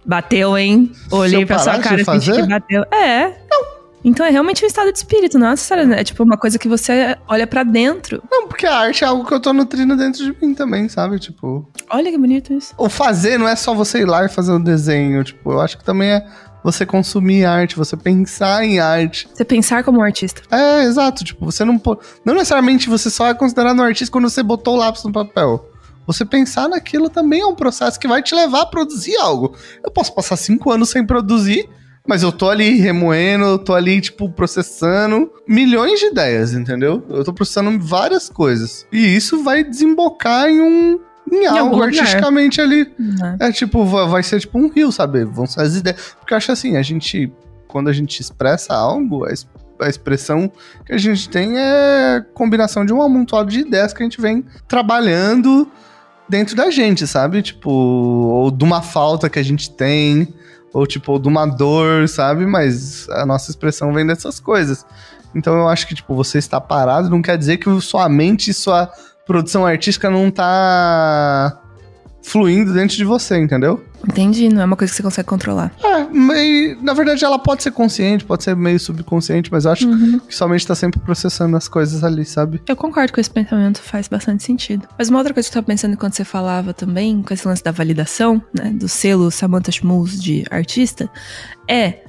Bateu, 0.04 0.58
hein? 0.58 0.92
Olhei 1.10 1.46
pra 1.46 1.58
sua 1.58 1.78
cara 1.78 2.00
e 2.00 2.04
fazer? 2.04 2.42
que 2.42 2.48
bateu. 2.48 2.82
É. 2.92 3.28
Não. 3.50 3.72
Então 4.04 4.26
é 4.26 4.30
realmente 4.30 4.64
um 4.64 4.66
estado 4.66 4.90
de 4.92 4.98
espírito, 4.98 5.38
não 5.38 5.46
é 5.46 5.50
necessariamente. 5.50 6.00
É 6.00 6.04
tipo 6.04 6.22
uma 6.24 6.36
coisa 6.36 6.58
que 6.58 6.68
você 6.68 7.16
olha 7.28 7.46
pra 7.46 7.62
dentro. 7.62 8.22
Não, 8.30 8.48
porque 8.48 8.66
a 8.66 8.76
arte 8.76 9.04
é 9.04 9.06
algo 9.06 9.24
que 9.24 9.32
eu 9.32 9.38
tô 9.40 9.52
nutrindo 9.52 9.96
dentro 9.96 10.24
de 10.24 10.36
mim 10.44 10.54
também, 10.54 10.88
sabe? 10.88 11.20
Tipo, 11.20 11.68
Olha 11.88 12.10
que 12.10 12.18
bonito 12.18 12.52
isso. 12.52 12.74
o 12.76 12.88
fazer 12.88 13.38
não 13.38 13.46
é 13.46 13.54
só 13.54 13.72
você 13.74 14.00
ir 14.00 14.06
lá 14.06 14.24
e 14.24 14.28
fazer 14.28 14.52
um 14.52 14.60
desenho, 14.60 15.22
tipo, 15.22 15.52
eu 15.52 15.60
acho 15.60 15.78
que 15.78 15.84
também 15.84 16.10
é 16.10 16.26
você 16.62 16.86
consumir 16.86 17.44
arte, 17.44 17.76
você 17.76 17.96
pensar 17.96 18.64
em 18.64 18.78
arte. 18.78 19.28
Você 19.32 19.44
pensar 19.44 19.82
como 19.84 19.98
um 19.98 20.02
artista. 20.02 20.42
É, 20.50 20.84
exato. 20.84 21.24
Tipo, 21.24 21.44
você 21.44 21.64
não 21.64 21.78
pode. 21.78 22.00
Não 22.24 22.34
necessariamente 22.34 22.88
você 22.88 23.10
só 23.10 23.26
é 23.28 23.34
considerado 23.34 23.78
um 23.78 23.82
artista 23.82 24.12
quando 24.12 24.28
você 24.28 24.42
botou 24.42 24.74
o 24.74 24.78
lápis 24.78 25.04
no 25.04 25.12
papel. 25.12 25.68
Você 26.06 26.24
pensar 26.24 26.68
naquilo 26.68 27.08
também 27.08 27.40
é 27.40 27.46
um 27.46 27.54
processo 27.54 27.98
que 27.98 28.08
vai 28.08 28.22
te 28.22 28.34
levar 28.34 28.62
a 28.62 28.66
produzir 28.66 29.16
algo. 29.16 29.54
Eu 29.84 29.90
posso 29.90 30.14
passar 30.14 30.36
cinco 30.36 30.70
anos 30.72 30.90
sem 30.90 31.06
produzir, 31.06 31.68
mas 32.06 32.22
eu 32.22 32.32
tô 32.32 32.50
ali 32.50 32.76
remoendo, 32.78 33.44
eu 33.44 33.58
tô 33.58 33.72
ali, 33.74 34.00
tipo, 34.00 34.28
processando 34.28 35.30
milhões 35.46 36.00
de 36.00 36.06
ideias, 36.06 36.52
entendeu? 36.52 37.04
Eu 37.08 37.24
tô 37.24 37.32
processando 37.32 37.78
várias 37.78 38.28
coisas. 38.28 38.86
E 38.92 38.98
isso 38.98 39.42
vai 39.44 39.62
desembocar 39.62 40.48
em 40.48 40.60
um. 40.60 41.00
Em, 41.30 41.46
algum 41.46 41.58
algo 41.58 41.82
artisticamente 41.82 42.60
ali. 42.60 42.92
Né? 42.98 43.36
É 43.40 43.52
tipo, 43.52 43.84
vai 43.84 44.22
ser 44.22 44.40
tipo 44.40 44.58
um 44.58 44.68
rio, 44.68 44.92
sabe? 44.92 45.24
Vão 45.24 45.46
ser 45.46 45.62
as 45.62 45.76
ideias. 45.76 46.14
Porque 46.18 46.34
eu 46.34 46.36
acho 46.36 46.52
assim, 46.52 46.76
a 46.76 46.82
gente, 46.82 47.32
quando 47.68 47.88
a 47.88 47.92
gente 47.92 48.20
expressa 48.20 48.74
algo, 48.74 49.24
a, 49.24 49.32
a 49.84 49.88
expressão 49.88 50.50
que 50.84 50.92
a 50.92 50.98
gente 50.98 51.28
tem 51.28 51.58
é 51.58 52.24
combinação 52.34 52.84
de 52.84 52.92
um 52.92 53.02
amontoado 53.02 53.50
de 53.50 53.60
ideias 53.60 53.92
que 53.92 54.02
a 54.02 54.04
gente 54.04 54.20
vem 54.20 54.44
trabalhando 54.68 55.70
dentro 56.28 56.56
da 56.56 56.70
gente, 56.70 57.06
sabe? 57.06 57.42
Tipo, 57.42 57.70
ou 57.70 58.50
de 58.50 58.64
uma 58.64 58.82
falta 58.82 59.28
que 59.28 59.38
a 59.38 59.42
gente 59.42 59.70
tem, 59.70 60.32
ou 60.72 60.86
tipo, 60.86 61.12
ou 61.12 61.18
de 61.18 61.28
uma 61.28 61.46
dor, 61.46 62.08
sabe? 62.08 62.46
Mas 62.46 63.08
a 63.10 63.26
nossa 63.26 63.50
expressão 63.50 63.92
vem 63.92 64.06
dessas 64.06 64.40
coisas. 64.40 64.84
Então 65.34 65.54
eu 65.54 65.68
acho 65.68 65.86
que, 65.86 65.94
tipo, 65.94 66.14
você 66.14 66.38
está 66.38 66.60
parado 66.60 67.08
não 67.08 67.22
quer 67.22 67.38
dizer 67.38 67.56
que 67.58 67.80
sua 67.80 68.08
mente 68.08 68.50
e 68.50 68.54
sua 68.54 68.90
produção 69.26 69.64
artística 69.64 70.10
não 70.10 70.30
tá 70.30 71.60
fluindo 72.22 72.72
dentro 72.72 72.96
de 72.96 73.04
você, 73.04 73.36
entendeu? 73.36 73.82
Entendi, 74.08 74.48
não 74.48 74.62
é 74.62 74.64
uma 74.64 74.76
coisa 74.76 74.92
que 74.92 74.96
você 74.96 75.02
consegue 75.02 75.28
controlar. 75.28 75.72
É, 75.82 76.04
meio, 76.04 76.80
na 76.82 76.92
verdade 76.92 77.24
ela 77.24 77.38
pode 77.38 77.62
ser 77.62 77.70
consciente, 77.70 78.24
pode 78.24 78.42
ser 78.42 78.56
meio 78.56 78.78
subconsciente, 78.78 79.50
mas 79.50 79.64
eu 79.64 79.72
acho 79.72 79.86
que 80.26 80.34
somente 80.34 80.66
tá 80.66 80.74
sempre 80.74 80.98
processando 81.00 81.56
as 81.56 81.68
coisas 81.68 82.02
ali, 82.02 82.24
sabe? 82.24 82.60
Eu 82.66 82.76
concordo 82.76 83.12
com 83.12 83.20
esse 83.20 83.30
pensamento, 83.30 83.80
faz 83.80 84.08
bastante 84.08 84.42
sentido. 84.42 84.88
Mas 84.98 85.08
uma 85.08 85.18
outra 85.18 85.32
coisa 85.32 85.48
que 85.48 85.52
eu 85.52 85.62
tava 85.62 85.66
pensando 85.66 85.94
enquanto 85.94 86.14
você 86.14 86.24
falava 86.24 86.72
também, 86.74 87.22
com 87.22 87.32
esse 87.32 87.46
lance 87.46 87.62
da 87.62 87.70
validação, 87.70 88.42
né, 88.52 88.70
do 88.70 88.88
selo 88.88 89.30
Samantha 89.30 89.70
Schmulz 89.70 90.20
de 90.20 90.44
artista, 90.50 91.08
é 91.68 92.02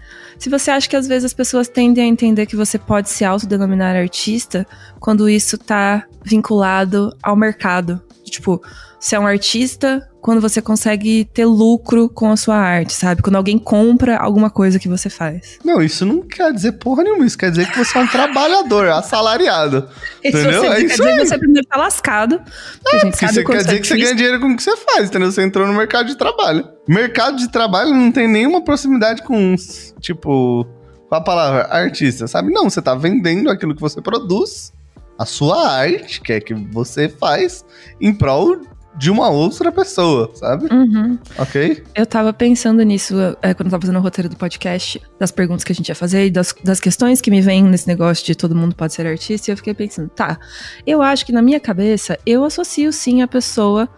se 0.44 0.50
você 0.50 0.72
acha 0.72 0.90
que 0.90 0.98
às 0.98 1.08
vezes 1.08 1.24
as 1.24 1.34
pessoas 1.34 1.70
tendem 1.70 2.04
a 2.04 2.08
entender 2.08 2.46
que 2.46 2.58
você 2.58 2.78
pode 2.78 3.10
se 3.10 3.24
autodenominar 3.24 3.96
artista 3.96 4.68
quando 5.00 5.30
isso 5.30 5.58
tá 5.58 6.06
vinculado 6.22 7.16
ao 7.24 7.34
mercado. 7.34 8.02
Tipo, 8.26 8.62
você 9.00 9.16
é 9.16 9.20
um 9.22 9.26
artista 9.26 10.06
quando 10.24 10.40
você 10.40 10.62
consegue 10.62 11.26
ter 11.26 11.44
lucro 11.46 12.08
com 12.08 12.32
a 12.32 12.38
sua 12.38 12.56
arte, 12.56 12.94
sabe? 12.94 13.22
Quando 13.22 13.36
alguém 13.36 13.60
compra 13.60 14.16
alguma 14.16 14.50
coisa 14.50 14.80
que 14.80 14.88
você 14.88 15.10
faz. 15.10 15.60
Não, 15.66 15.82
isso 15.82 16.06
não 16.06 16.22
quer 16.22 16.54
dizer 16.54 16.72
porra 16.72 17.04
nenhuma. 17.04 17.26
Isso 17.26 17.38
quer 17.38 17.50
dizer 17.52 17.70
que 17.70 17.78
você 17.78 17.98
é 17.98 18.02
um 18.02 18.08
trabalhador, 18.08 18.88
assalariado. 18.96 19.90
Isso 20.24 20.38
entendeu? 20.38 20.62
você, 20.62 20.68
É 20.68 20.76
quer 20.76 20.86
isso 20.86 20.96
dizer 20.96 21.10
aí. 21.10 21.18
que 21.20 21.26
você 21.28 21.38
primeiro 21.38 21.68
tá 21.68 21.78
lascado. 21.78 22.40
porque 22.82 22.96
a 22.96 23.00
gente 23.00 23.18
sabe 23.18 23.34
você 23.34 23.44
quer 23.44 23.58
dizer 23.66 23.82
que 23.82 23.88
você 23.88 23.98
ganha 23.98 24.16
dinheiro 24.16 24.40
com 24.40 24.48
o 24.54 24.56
que 24.56 24.64
você 24.64 24.78
faz, 24.78 25.10
entendeu? 25.10 25.30
Você 25.30 25.44
entrou 25.44 25.68
no 25.68 25.74
mercado 25.74 26.08
de 26.08 26.16
trabalho. 26.16 26.70
Mercado 26.88 27.36
de 27.36 27.52
trabalho 27.52 27.94
não 27.94 28.10
tem 28.10 28.26
nenhuma 28.26 28.64
proximidade 28.64 29.24
com, 29.24 29.56
tipo, 30.00 30.66
com 31.10 31.16
a 31.16 31.20
palavra 31.20 31.68
artista, 31.70 32.28
sabe? 32.28 32.50
Não, 32.50 32.70
você 32.70 32.82
tá 32.82 32.96
vendendo 32.96 33.50
aquilo 33.50 33.76
que 33.76 33.82
você 33.82 34.02
produz, 34.02 34.72
a 35.20 35.26
sua 35.26 35.70
arte, 35.70 36.22
que 36.22 36.32
é 36.32 36.40
que 36.40 36.54
você 36.54 37.10
faz, 37.10 37.66
em 38.00 38.14
prol 38.14 38.62
de 38.98 39.10
uma 39.10 39.30
outra 39.30 39.72
pessoa, 39.72 40.32
sabe? 40.36 40.68
Uhum. 40.74 41.18
Ok? 41.38 41.84
Eu 41.96 42.06
tava 42.06 42.32
pensando 42.32 42.82
nisso 42.84 43.16
é, 43.42 43.54
quando 43.54 43.68
eu 43.68 43.72
tava 43.72 43.82
fazendo 43.82 43.98
o 44.00 44.02
roteiro 44.02 44.30
do 44.30 44.36
podcast, 44.36 45.02
das 45.20 45.32
perguntas 45.32 45.64
que 45.64 45.72
a 45.72 45.76
gente 45.76 45.90
ia 45.90 45.96
fazer 45.96 46.28
e 46.28 46.32
das, 46.32 46.54
das 46.64 46.80
questões 46.80 47.20
que 47.20 47.32
me 47.32 47.42
vêm 47.42 47.64
nesse 47.64 47.88
negócio 47.88 48.26
de 48.26 48.36
todo 48.36 48.56
mundo 48.56 48.76
pode 48.76 48.94
ser 48.94 49.08
artista. 49.08 49.50
E 49.50 49.54
eu 49.54 49.58
fiquei 49.58 49.74
pensando, 49.74 50.10
tá, 50.10 50.38
eu 50.86 51.02
acho 51.02 51.26
que 51.26 51.32
na 51.32 51.42
minha 51.42 51.60
cabeça 51.60 52.18
eu 52.26 52.44
associo 52.44 52.94
sim 52.94 53.22
a 53.22 53.28
pessoa 53.28 53.90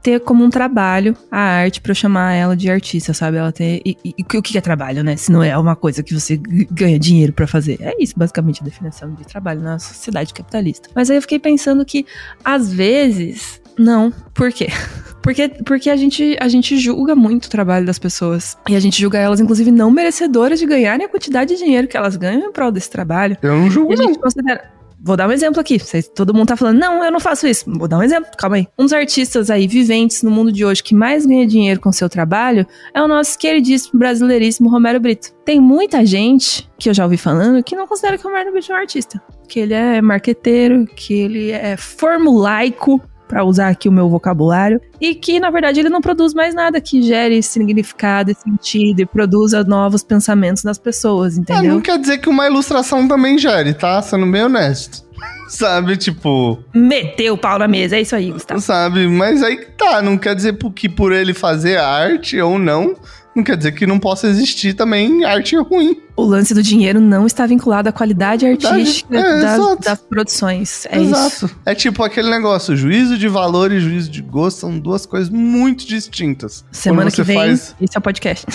ter 0.00 0.20
como 0.20 0.44
um 0.44 0.48
trabalho 0.48 1.16
a 1.28 1.40
arte 1.40 1.80
pra 1.80 1.90
eu 1.90 1.94
chamar 1.94 2.32
ela 2.32 2.56
de 2.56 2.70
artista, 2.70 3.12
sabe? 3.12 3.36
Ela 3.36 3.50
ter. 3.50 3.82
E, 3.84 3.96
e- 4.04 4.14
e 4.16 4.22
o 4.22 4.42
que 4.42 4.56
é 4.56 4.60
trabalho, 4.60 5.02
né? 5.02 5.16
Se 5.16 5.30
não 5.32 5.42
é 5.42 5.58
uma 5.58 5.74
coisa 5.74 6.04
que 6.04 6.14
você 6.14 6.36
ganha 6.70 6.96
dinheiro 7.00 7.32
pra 7.32 7.48
fazer. 7.48 7.78
É 7.80 7.92
isso, 8.00 8.14
basicamente, 8.16 8.62
a 8.62 8.64
definição 8.64 9.12
de 9.12 9.24
trabalho 9.26 9.60
na 9.60 9.76
sociedade 9.80 10.32
capitalista. 10.32 10.88
Mas 10.94 11.10
aí 11.10 11.16
eu 11.16 11.20
fiquei 11.22 11.40
pensando 11.40 11.84
que, 11.84 12.06
às 12.44 12.72
vezes, 12.72 13.57
não. 13.78 14.12
Por 14.34 14.52
quê? 14.52 14.68
Porque, 15.20 15.48
porque 15.66 15.90
a, 15.90 15.96
gente, 15.96 16.38
a 16.40 16.48
gente 16.48 16.78
julga 16.78 17.14
muito 17.14 17.46
o 17.46 17.50
trabalho 17.50 17.84
das 17.84 17.98
pessoas. 17.98 18.56
E 18.66 18.74
a 18.76 18.80
gente 18.80 18.98
julga 18.98 19.18
elas, 19.18 19.40
inclusive, 19.40 19.70
não 19.70 19.90
merecedoras 19.90 20.58
de 20.58 20.64
ganharem 20.64 21.04
a 21.04 21.08
quantidade 21.08 21.54
de 21.54 21.62
dinheiro 21.62 21.86
que 21.86 21.96
elas 21.98 22.16
ganham 22.16 22.48
em 22.48 22.52
prol 22.52 22.70
desse 22.70 22.88
trabalho. 22.88 23.36
Eu 23.42 23.58
não 23.58 23.66
E 23.66 23.70
julgo, 23.70 23.92
a 23.92 23.96
não. 23.96 24.04
gente 24.06 24.18
considera. 24.20 24.70
Vou 25.02 25.16
dar 25.18 25.28
um 25.28 25.32
exemplo 25.32 25.60
aqui. 25.60 25.78
Vocês- 25.78 26.08
todo 26.08 26.32
mundo 26.32 26.46
tá 26.48 26.56
falando, 26.56 26.78
não, 26.78 27.04
eu 27.04 27.10
não 27.12 27.20
faço 27.20 27.46
isso. 27.46 27.64
Vou 27.66 27.86
dar 27.86 27.98
um 27.98 28.02
exemplo, 28.02 28.30
calma 28.38 28.56
aí. 28.56 28.68
Um 28.78 28.84
dos 28.84 28.92
artistas 28.94 29.50
aí 29.50 29.66
viventes 29.66 30.22
no 30.22 30.30
mundo 30.30 30.50
de 30.50 30.64
hoje 30.64 30.82
que 30.82 30.94
mais 30.94 31.26
ganha 31.26 31.46
dinheiro 31.46 31.78
com 31.80 31.92
seu 31.92 32.08
trabalho 32.08 32.64
é 32.94 33.02
o 33.02 33.08
nosso 33.08 33.36
queridíssimo 33.38 33.98
brasileiríssimo 33.98 34.70
Romero 34.70 34.98
Brito. 35.00 35.32
Tem 35.44 35.60
muita 35.60 36.06
gente 36.06 36.66
que 36.78 36.88
eu 36.88 36.94
já 36.94 37.04
ouvi 37.04 37.18
falando 37.18 37.62
que 37.62 37.76
não 37.76 37.86
considera 37.86 38.16
que 38.16 38.26
o 38.26 38.30
Romero 38.30 38.50
Brito 38.52 38.72
é 38.72 38.74
um 38.74 38.78
artista. 38.78 39.20
Que 39.46 39.60
ele 39.60 39.74
é 39.74 40.00
marqueteiro, 40.00 40.86
que 40.96 41.12
ele 41.12 41.50
é 41.50 41.76
formulaico, 41.76 43.00
pra 43.28 43.44
usar 43.44 43.68
aqui 43.68 43.88
o 43.88 43.92
meu 43.92 44.08
vocabulário, 44.08 44.80
e 45.00 45.14
que 45.14 45.38
na 45.38 45.50
verdade 45.50 45.78
ele 45.78 45.88
não 45.90 46.00
produz 46.00 46.32
mais 46.34 46.54
nada 46.54 46.80
que 46.80 47.02
gere 47.02 47.42
significado 47.42 48.30
e 48.30 48.34
sentido 48.34 49.00
e 49.00 49.06
produza 49.06 49.62
novos 49.62 50.02
pensamentos 50.02 50.64
nas 50.64 50.78
pessoas, 50.78 51.36
Ah, 51.36 51.40
entendeu? 51.40 51.74
não 51.74 51.80
quer 51.80 51.98
dizer 51.98 52.18
que 52.18 52.28
uma 52.28 52.46
ilustração 52.46 53.06
também 53.06 53.38
gere, 53.38 53.74
tá? 53.74 54.00
Sendo 54.02 54.26
bem 54.26 54.42
honesto. 54.44 55.06
Sabe, 55.48 55.96
tipo, 55.96 56.58
Meteu 56.74 57.34
o 57.34 57.38
pau 57.38 57.58
na 57.58 57.66
mesa, 57.66 57.96
é 57.96 58.02
isso 58.02 58.14
aí, 58.14 58.30
Gustavo. 58.30 58.60
sabe? 58.60 59.06
Mas 59.08 59.42
aí 59.42 59.56
que 59.56 59.66
tá, 59.72 60.02
não 60.02 60.18
quer 60.18 60.34
dizer 60.34 60.56
que 60.74 60.88
por 60.88 61.10
ele 61.12 61.32
fazer 61.32 61.78
arte 61.78 62.38
ou 62.40 62.58
não, 62.58 62.94
não 63.38 63.44
quer 63.44 63.56
dizer 63.56 63.72
que 63.72 63.86
não 63.86 63.98
possa 63.98 64.26
existir 64.28 64.74
também 64.74 65.24
arte 65.24 65.56
ruim. 65.56 66.00
O 66.16 66.22
lance 66.24 66.52
do 66.52 66.62
dinheiro 66.62 67.00
não 67.00 67.26
está 67.26 67.46
vinculado 67.46 67.88
à 67.88 67.92
qualidade 67.92 68.44
artística 68.44 69.16
É, 69.16 69.40
das, 69.40 69.78
das 69.78 70.00
produções. 70.00 70.86
É 70.90 71.00
isso. 71.00 71.14
Exato. 71.14 71.56
É 71.64 71.74
tipo 71.74 72.02
aquele 72.02 72.28
negócio, 72.30 72.76
juízo 72.76 73.16
de 73.16 73.28
valor 73.28 73.72
e 73.72 73.80
juízo 73.80 74.10
de 74.10 74.20
gosto 74.20 74.58
são 74.60 74.78
duas 74.78 75.06
coisas 75.06 75.30
muito 75.30 75.86
distintas. 75.86 76.64
Semana 76.72 77.10
que 77.10 77.22
vem, 77.22 77.36
faz- 77.36 77.74
esse 77.80 77.96
é 77.96 77.98
o 77.98 78.02
podcast. 78.02 78.46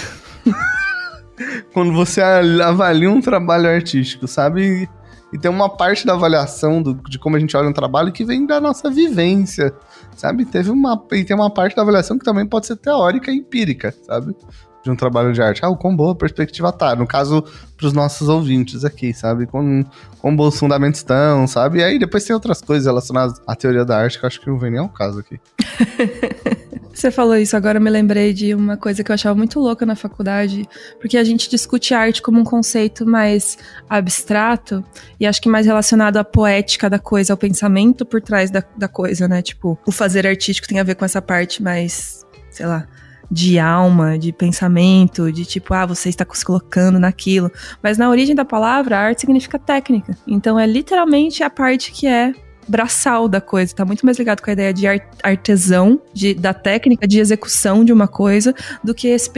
Quando 1.74 1.92
você 1.94 2.22
avalia 2.22 3.10
um 3.10 3.20
trabalho 3.22 3.68
artístico, 3.68 4.28
sabe? 4.28 4.88
E 5.34 5.38
tem 5.40 5.50
uma 5.50 5.68
parte 5.68 6.06
da 6.06 6.14
avaliação 6.14 6.82
do- 6.82 6.94
de 7.10 7.18
como 7.18 7.36
a 7.36 7.40
gente 7.40 7.58
olha 7.58 7.68
um 7.68 7.74
trabalho 7.74 8.12
que 8.12 8.24
vem 8.24 8.46
da 8.46 8.62
nossa 8.62 8.90
vivência, 8.92 9.74
sabe? 10.16 10.46
Teve 10.46 10.70
uma, 10.70 11.02
e 11.12 11.24
tem 11.24 11.36
uma 11.36 11.50
parte 11.50 11.76
da 11.76 11.82
avaliação 11.82 12.20
que 12.20 12.24
também 12.26 12.46
pode 12.46 12.68
ser 12.68 12.76
teórica 12.76 13.32
e 13.32 13.38
empírica, 13.38 13.92
sabe? 14.06 14.36
De 14.84 14.92
um 14.92 14.96
trabalho 14.96 15.32
de 15.32 15.42
arte. 15.42 15.64
Ah, 15.64 15.70
o 15.70 15.78
quão 15.78 15.96
boa 15.96 16.12
a 16.12 16.16
perspectiva 16.16 16.72
tá. 16.72 16.96
No 16.96 17.08
caso, 17.08 17.44
pros 17.78 17.94
nossos 17.94 18.28
ouvintes 18.28 18.84
aqui, 18.84 19.14
sabe? 19.14 19.46
Com, 19.46 19.86
com 20.20 20.36
bons 20.36 20.60
fundamentos 20.60 21.00
estão, 21.00 21.48
sabe? 21.48 21.80
E 21.80 21.84
aí 21.84 21.98
depois 21.98 22.26
tem 22.26 22.34
outras 22.34 22.62
coisas 22.62 22.86
relacionadas 22.86 23.42
à 23.48 23.56
teoria 23.56 23.86
da 23.86 23.98
arte 23.98 24.20
que 24.20 24.26
eu 24.26 24.28
acho 24.28 24.42
que 24.42 24.50
não 24.50 24.60
vem 24.60 24.72
nem 24.72 24.80
ao 24.80 24.90
caso 24.90 25.20
aqui. 25.20 25.40
Você 26.94 27.10
falou 27.10 27.36
isso, 27.36 27.58
agora 27.58 27.80
me 27.80 27.90
lembrei 27.90 28.34
de 28.34 28.54
uma 28.54 28.78
coisa 28.78 29.04
que 29.04 29.12
eu 29.12 29.16
achava 29.16 29.36
muito 29.36 29.60
louca 29.60 29.84
na 29.84 29.96
faculdade, 29.96 30.70
porque 31.02 31.18
a 31.18 31.24
gente 31.24 31.50
discute 31.50 31.92
arte 31.94 32.22
como 32.22 32.40
um 32.40 32.44
conceito 32.44 33.04
mais 33.04 33.58
abstrato 33.90 34.84
e 35.20 35.26
acho 35.26 35.42
que 35.42 35.50
mais 35.50 35.66
relacionado 35.66 36.18
à 36.18 36.24
poética 36.24 36.88
da 36.92 37.00
coisa, 37.00 37.34
ao 37.34 37.38
pensamento 37.38 38.06
por 38.06 38.22
trás 38.22 38.52
da, 38.52 38.64
da 38.78 38.88
coisa, 38.88 39.28
né? 39.28 39.42
Tipo, 39.42 39.78
o 39.88 39.92
fazer 39.92 40.28
artístico 40.28 40.68
tem 40.68 40.80
a 40.80 40.84
ver 40.84 40.94
com 40.94 41.04
essa 41.04 41.20
parte 41.20 41.64
mais, 41.64 42.24
sei 42.52 42.68
lá, 42.68 42.88
de 43.32 43.60
alma, 43.60 44.18
de 44.18 44.32
pensamento, 44.32 45.32
de 45.32 45.46
tipo, 45.46 45.74
ah, 45.74 45.86
você 45.86 46.10
está 46.10 46.26
se 46.32 46.46
colocando 46.46 47.00
naquilo. 47.00 47.52
Mas 47.82 47.98
na 47.98 48.10
origem 48.10 48.36
da 48.36 48.46
palavra, 48.46 48.98
arte 48.98 49.22
significa 49.22 49.58
técnica. 49.58 50.18
Então 50.28 50.60
é 50.60 50.66
literalmente 50.68 51.44
a 51.44 51.50
parte 51.50 51.92
que 51.92 52.08
é 52.08 52.34
braçal 52.68 53.28
da 53.28 53.42
coisa, 53.42 53.76
tá 53.76 53.84
muito 53.84 54.06
mais 54.06 54.18
ligado 54.18 54.42
com 54.42 54.50
a 54.50 54.54
ideia 54.54 54.74
de 54.74 54.88
ar- 54.88 55.10
artesão, 55.22 56.02
de, 56.14 56.34
da 56.34 56.54
técnica 56.54 57.06
de 57.06 57.20
execução 57.20 57.84
de 57.84 57.92
uma 57.92 58.08
coisa, 58.08 58.56
do 58.82 58.94
que 58.94 59.10
esse 59.10 59.30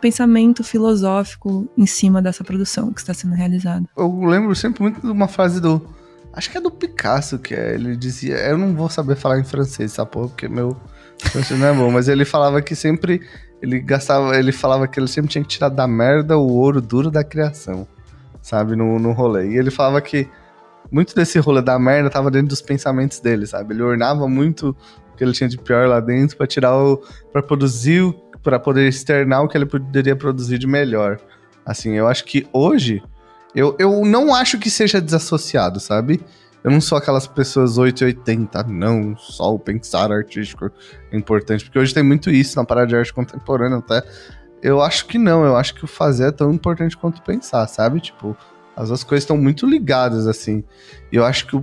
pensamento 0.00 0.64
filosófico 0.64 1.68
em 1.78 1.86
cima 1.86 2.20
dessa 2.20 2.42
produção 2.42 2.92
que 2.92 3.00
está 3.00 3.14
sendo 3.14 3.34
realizada. 3.34 3.86
Eu 3.96 4.24
lembro 4.24 4.54
sempre 4.56 4.82
muito 4.82 5.00
de 5.00 5.06
uma 5.06 5.28
frase 5.28 5.60
do. 5.60 5.86
Acho 6.32 6.50
que 6.50 6.58
é 6.58 6.60
do 6.60 6.70
Picasso, 6.70 7.38
que 7.38 7.54
é, 7.54 7.74
ele 7.74 7.96
dizia. 7.96 8.34
Eu 8.38 8.58
não 8.58 8.74
vou 8.74 8.88
saber 8.88 9.14
falar 9.14 9.38
em 9.38 9.44
francês, 9.44 9.92
essa 9.92 10.04
porra, 10.04 10.28
porque 10.28 10.48
meu 10.48 10.76
não 11.58 11.66
é 11.66 11.72
bom, 11.72 11.90
mas 11.90 12.08
ele 12.08 12.24
falava 12.24 12.60
que 12.62 12.74
sempre. 12.74 13.20
Ele 13.62 13.80
gastava. 13.80 14.36
Ele 14.36 14.52
falava 14.52 14.86
que 14.86 14.98
ele 14.98 15.08
sempre 15.08 15.30
tinha 15.30 15.42
que 15.42 15.48
tirar 15.48 15.68
da 15.68 15.86
merda 15.86 16.36
o 16.36 16.52
ouro 16.52 16.80
duro 16.80 17.10
da 17.10 17.24
criação, 17.24 17.86
sabe? 18.42 18.76
No, 18.76 18.98
no 18.98 19.12
rolê. 19.12 19.50
E 19.50 19.56
ele 19.56 19.70
falava 19.70 20.00
que 20.00 20.28
muito 20.90 21.14
desse 21.14 21.38
rolê 21.38 21.62
da 21.62 21.78
merda 21.78 22.10
tava 22.10 22.30
dentro 22.30 22.48
dos 22.48 22.60
pensamentos 22.60 23.20
dele, 23.20 23.46
sabe? 23.46 23.74
Ele 23.74 23.82
ornava 23.82 24.28
muito 24.28 24.76
o 25.12 25.16
que 25.16 25.24
ele 25.24 25.32
tinha 25.32 25.48
de 25.48 25.58
pior 25.58 25.88
lá 25.88 26.00
dentro 26.00 26.36
pra 26.36 26.46
tirar 26.46 26.76
o. 26.76 27.02
pra 27.32 27.42
produzir, 27.42 28.14
pra 28.42 28.58
poder 28.58 28.88
externar 28.88 29.42
o 29.42 29.48
que 29.48 29.56
ele 29.56 29.66
poderia 29.66 30.16
produzir 30.16 30.58
de 30.58 30.66
melhor. 30.66 31.18
Assim, 31.64 31.92
eu 31.92 32.06
acho 32.06 32.24
que 32.24 32.46
hoje. 32.52 33.02
Eu, 33.54 33.76
eu 33.78 34.04
não 34.04 34.34
acho 34.34 34.58
que 34.58 34.68
seja 34.68 35.00
desassociado, 35.00 35.78
sabe? 35.78 36.20
Eu 36.64 36.70
não 36.70 36.80
sou 36.80 36.96
aquelas 36.96 37.26
pessoas 37.26 37.76
880, 37.76 38.62
não, 38.64 39.14
só 39.18 39.52
o 39.54 39.58
pensar 39.58 40.10
artístico 40.10 40.70
é 41.12 41.16
importante, 41.16 41.64
porque 41.64 41.78
hoje 41.78 41.92
tem 41.92 42.02
muito 42.02 42.30
isso 42.30 42.56
na 42.56 42.64
parada 42.64 42.86
de 42.86 42.96
arte 42.96 43.12
contemporânea 43.12 43.78
até. 43.78 44.02
Eu 44.62 44.80
acho 44.80 45.06
que 45.06 45.18
não, 45.18 45.44
eu 45.44 45.54
acho 45.56 45.74
que 45.74 45.84
o 45.84 45.86
fazer 45.86 46.28
é 46.28 46.32
tão 46.32 46.50
importante 46.50 46.96
quanto 46.96 47.20
pensar, 47.20 47.66
sabe? 47.66 48.00
Tipo, 48.00 48.34
as 48.74 48.88
duas 48.88 49.04
coisas 49.04 49.24
estão 49.24 49.36
muito 49.36 49.66
ligadas, 49.66 50.26
assim. 50.26 50.64
E 51.12 51.16
eu 51.16 51.24
acho 51.24 51.46
que 51.46 51.54
o, 51.54 51.62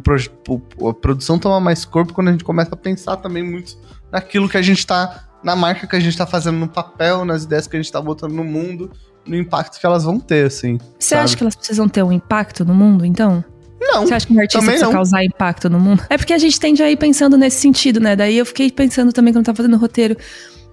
o- 0.78 0.90
a 0.90 0.94
produção 0.94 1.40
toma 1.40 1.60
mais 1.60 1.84
corpo 1.84 2.14
quando 2.14 2.28
a 2.28 2.32
gente 2.32 2.44
começa 2.44 2.76
a 2.76 2.78
pensar 2.78 3.18
também 3.18 3.42
muito 3.44 3.76
naquilo 4.12 4.48
que 4.48 4.56
a 4.58 4.62
gente 4.62 4.86
tá. 4.86 5.28
na 5.44 5.56
marca 5.56 5.88
que 5.88 5.96
a 5.96 6.00
gente 6.00 6.16
tá 6.16 6.28
fazendo 6.28 6.60
no 6.60 6.68
papel, 6.68 7.26
nas 7.26 7.44
ideias 7.46 7.66
que 7.66 7.76
a 7.76 7.82
gente 7.82 7.92
tá 7.92 8.00
botando 8.00 8.34
no 8.34 8.44
mundo, 8.44 8.92
no 9.26 9.36
impacto 9.36 9.80
que 9.80 9.86
elas 9.88 10.04
vão 10.04 10.20
ter, 10.20 10.46
assim. 10.46 10.78
Você 11.00 11.16
Sabe. 11.16 11.24
acha 11.24 11.36
que 11.38 11.44
elas 11.44 11.56
precisam 11.56 11.90
ter 11.90 12.04
um 12.04 12.12
impacto 12.12 12.64
no 12.64 12.76
mundo, 12.76 13.04
então? 13.04 13.44
Não, 13.82 14.06
Você 14.06 14.14
acha 14.14 14.28
que 14.28 14.34
um 14.34 14.40
artista 14.40 14.60
precisa 14.64 14.86
não. 14.86 14.94
causar 14.94 15.24
impacto 15.24 15.70
no 15.70 15.80
mundo? 15.80 16.04
É 16.10 16.18
porque 16.18 16.34
a 16.34 16.38
gente 16.38 16.60
tende 16.60 16.84
a 16.84 16.90
ir 16.90 16.98
pensando 16.98 17.36
nesse 17.36 17.60
sentido, 17.60 18.00
né? 18.00 18.16
Daí 18.16 18.38
eu 18.38 18.46
fiquei 18.46 18.72
pensando 18.72 19.12
também 19.12 19.34
quando 19.34 19.42
eu 19.42 19.46
tava 19.46 19.58
fazendo 19.58 19.74
o 19.76 19.80
roteiro. 19.80 20.16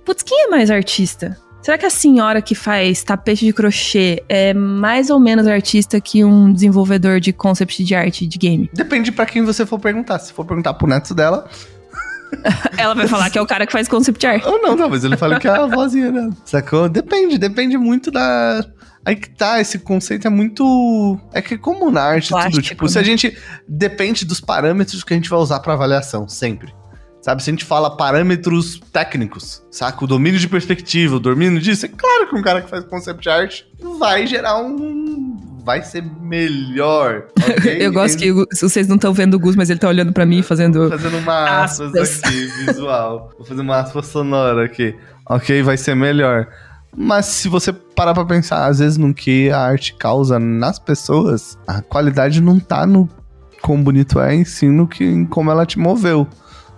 Putz, 0.05 0.23
quem 0.23 0.45
é 0.45 0.49
mais 0.49 0.71
artista? 0.71 1.37
Será 1.63 1.77
que 1.77 1.87
a 1.87 1.91
senhora 1.91 2.41
que 2.41 2.55
faz 2.55 3.03
tapete 3.03 3.45
de 3.45 3.53
crochê 3.53 4.23
é 4.29 4.55
mais 4.55 5.11
ou 5.11 5.19
menos 5.19 5.47
artista 5.47 6.01
que 6.01 6.25
um 6.25 6.53
desenvolvedor 6.53 7.19
de 7.19 7.33
concept 7.33 7.83
de 7.83 7.95
arte 7.95 8.27
de 8.27 8.39
game? 8.39 8.71
Depende 8.73 9.11
pra 9.11 9.27
quem 9.27 9.43
você 9.43 9.67
for 9.67 9.79
perguntar. 9.79 10.19
Se 10.21 10.33
for 10.33 10.45
perguntar 10.45 10.75
pro 10.75 10.87
neto 10.87 11.15
dela, 11.15 11.49
Ela 12.77 12.95
vai 12.95 13.07
falar 13.09 13.31
que 13.31 13.39
é 13.39 13.43
o 13.43 13.47
cara 13.47 13.67
que 13.67 13.73
faz 13.73 13.89
concept 13.89 14.27
art. 14.27 14.45
ou 14.45 14.61
não, 14.61 14.77
talvez 14.77 15.05
ele 15.05 15.17
fale 15.17 15.39
que 15.39 15.49
é 15.49 15.51
a 15.51 15.67
vozinha 15.67 16.13
dela. 16.13 16.31
Sacou? 16.45 16.89
Depende, 16.89 17.39
depende 17.39 17.77
muito 17.77 18.11
da. 18.11 18.65
Aí 19.05 19.17
que 19.17 19.31
tá, 19.31 19.61
esse 19.61 19.79
conceito 19.79 20.27
é 20.27 20.31
muito. 20.31 21.19
É 21.33 21.41
que 21.41 21.57
como 21.57 21.91
na 21.91 22.03
arte, 22.03 22.29
tudo, 22.29 22.41
Plástico, 22.41 22.63
tipo, 22.63 22.89
se 22.89 22.99
a 22.99 23.01
né? 23.01 23.07
gente. 23.07 23.37
Depende 23.67 24.25
dos 24.25 24.41
parâmetros 24.41 25.03
que 25.03 25.15
a 25.15 25.17
gente 25.17 25.31
vai 25.31 25.39
usar 25.39 25.61
pra 25.61 25.73
avaliação, 25.73 26.29
sempre. 26.29 26.75
Sabe, 27.21 27.43
se 27.43 27.51
a 27.51 27.53
gente 27.53 27.65
fala 27.65 27.97
parâmetros 27.97 28.81
técnicos, 28.93 29.63
saca? 29.71 30.05
O 30.05 30.07
domínio 30.07 30.39
de 30.39 30.49
perspectiva, 30.49 31.17
o 31.17 31.21
domínio 31.21 31.61
disso, 31.61 31.85
é 31.85 31.89
claro 31.89 32.29
que 32.29 32.37
um 32.37 32.43
cara 32.43 32.63
que 32.63 32.71
faz 32.71 32.85
concept 32.85 33.29
art 33.29 33.63
vai 33.99 34.27
gerar 34.27 34.59
um. 34.59 35.37
Vai 35.69 35.83
ser 35.83 36.03
melhor. 36.03 37.27
Okay? 37.59 37.77
Eu 37.85 37.93
gosto 37.93 38.17
que 38.17 38.33
vocês 38.59 38.89
não 38.89 38.97
estão 38.97 39.13
vendo 39.13 39.35
o 39.35 39.39
Gus, 39.39 39.55
mas 39.55 39.69
ele 39.69 39.79
tá 39.79 39.87
olhando 39.87 40.15
para 40.15 40.25
mim 40.25 40.41
fazendo. 40.41 40.89
Fazendo 40.89 41.19
uma 41.19 41.63
aspas, 41.63 41.95
aspas 41.95 42.25
aqui, 42.25 42.47
visual. 42.65 43.35
Vou 43.37 43.47
fazer 43.47 43.61
uma 43.61 43.77
aspa 43.77 44.03
sonora 44.03 44.65
aqui. 44.65 44.97
Ok, 45.29 45.63
vai 45.63 45.77
ser 45.77 45.95
melhor. 45.95 46.49
Mas 46.97 47.27
se 47.27 47.51
você 47.51 47.71
parar 47.71 48.15
pra 48.15 48.25
pensar, 48.25 48.65
às 48.65 48.79
vezes 48.79 48.97
no 48.97 49.13
que 49.13 49.51
a 49.51 49.61
arte 49.61 49.93
causa 49.93 50.39
nas 50.39 50.79
pessoas, 50.79 51.59
a 51.67 51.83
qualidade 51.83 52.41
não 52.41 52.59
tá 52.59 52.87
no 52.87 53.07
quão 53.61 53.83
bonito 53.83 54.19
é, 54.19 54.35
em 54.35 54.47
si 54.47 54.69
no 54.69 54.89
que, 54.89 55.05
em 55.05 55.27
como 55.27 55.51
ela 55.51 55.67
te 55.67 55.79
moveu. 55.79 56.27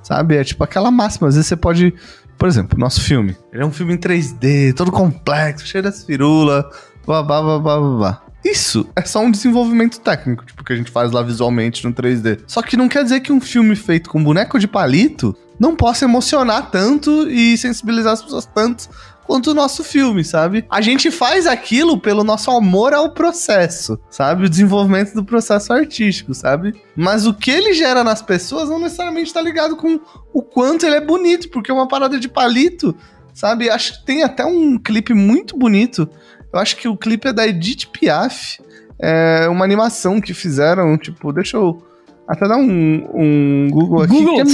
Sabe? 0.03 0.35
É 0.35 0.43
tipo 0.43 0.65
aquela 0.65 0.91
máxima. 0.91 1.29
Às 1.29 1.37
vezes 1.37 1.47
você 1.47 1.57
pode. 1.57 1.95
Por 2.37 2.49
exemplo, 2.49 2.77
nosso 2.77 3.01
filme. 3.03 3.37
Ele 3.53 3.63
é 3.63 3.67
um 3.67 3.71
filme 3.71 3.95
em 3.95 3.99
3D, 3.99 4.75
todo 4.75 4.91
complexo, 4.91 5.65
cheio 5.65 5.85
das 5.85 6.03
firulas, 6.03 6.65
blá 7.07 7.23
blá 7.23 7.41
blá 7.41 7.59
blá 7.61 7.81
blá. 7.81 8.30
Isso 8.45 8.89
é 8.97 9.03
só 9.03 9.21
um 9.21 9.31
desenvolvimento 9.31 10.01
técnico, 10.01 10.45
tipo, 10.45 10.65
que 10.65 10.73
a 10.73 10.77
gente 10.77 10.91
faz 10.91 11.13
lá 11.13 11.23
visualmente 11.23 11.85
no 11.85 11.93
3D. 11.93 12.41
Só 12.47 12.63
que 12.63 12.77
não 12.77 12.89
quer 12.89 13.05
dizer 13.05 13.21
que 13.21 13.33
um 13.33 13.41
filme 13.41 13.77
feito 13.77 14.09
com 14.09 14.23
boneco 14.23 14.59
de 14.59 14.67
palito 14.67 15.37
não 15.59 15.77
possa 15.77 16.07
emocionar 16.07 16.71
tanto 16.71 17.29
e 17.29 17.57
sensibilizar 17.59 18.15
as 18.15 18.23
pessoas 18.23 18.47
tanto 18.47 18.89
quanto 19.31 19.53
o 19.53 19.55
nosso 19.55 19.85
filme, 19.85 20.25
sabe? 20.25 20.65
A 20.69 20.81
gente 20.81 21.09
faz 21.09 21.47
aquilo 21.47 22.01
pelo 22.01 22.25
nosso 22.25 22.51
amor 22.51 22.93
ao 22.93 23.11
processo, 23.11 23.97
sabe? 24.11 24.47
O 24.47 24.49
desenvolvimento 24.49 25.15
do 25.15 25.25
processo 25.25 25.73
artístico, 25.73 26.35
sabe? 26.35 26.75
Mas 26.97 27.29
o 27.29 27.33
que 27.33 27.49
ele 27.49 27.73
gera 27.73 28.03
nas 28.03 28.21
pessoas 28.21 28.69
não 28.69 28.81
necessariamente 28.81 29.33
tá 29.33 29.41
ligado 29.41 29.77
com 29.77 30.01
o 30.33 30.43
quanto 30.43 30.85
ele 30.85 30.97
é 30.97 31.01
bonito, 31.01 31.49
porque 31.51 31.71
é 31.71 31.75
uma 31.75 31.87
parada 31.87 32.19
de 32.19 32.29
palito, 32.29 32.93
sabe? 33.33 33.71
Acho 33.71 34.01
que 34.01 34.07
tem 34.07 34.25
até 34.25 34.45
um 34.45 34.77
clipe 34.77 35.15
muito 35.15 35.57
bonito. 35.57 36.09
Eu 36.53 36.59
acho 36.59 36.77
que 36.77 36.89
o 36.89 36.97
clipe 36.97 37.29
é 37.29 37.33
da 37.33 37.47
Edith 37.47 37.87
Piaf. 37.93 38.59
É 38.99 39.49
uma 39.49 39.65
animação 39.65 40.21
que 40.21 40.35
fizeram, 40.35 40.99
tipo, 40.99 41.33
deixa 41.33 41.57
eu 41.57 41.83
até 42.29 42.47
dar 42.47 42.59
um, 42.59 43.09
um 43.15 43.69
Google 43.71 44.03
aqui, 44.03 44.13
Google. 44.13 44.35
que 44.35 44.41
é 44.43 44.45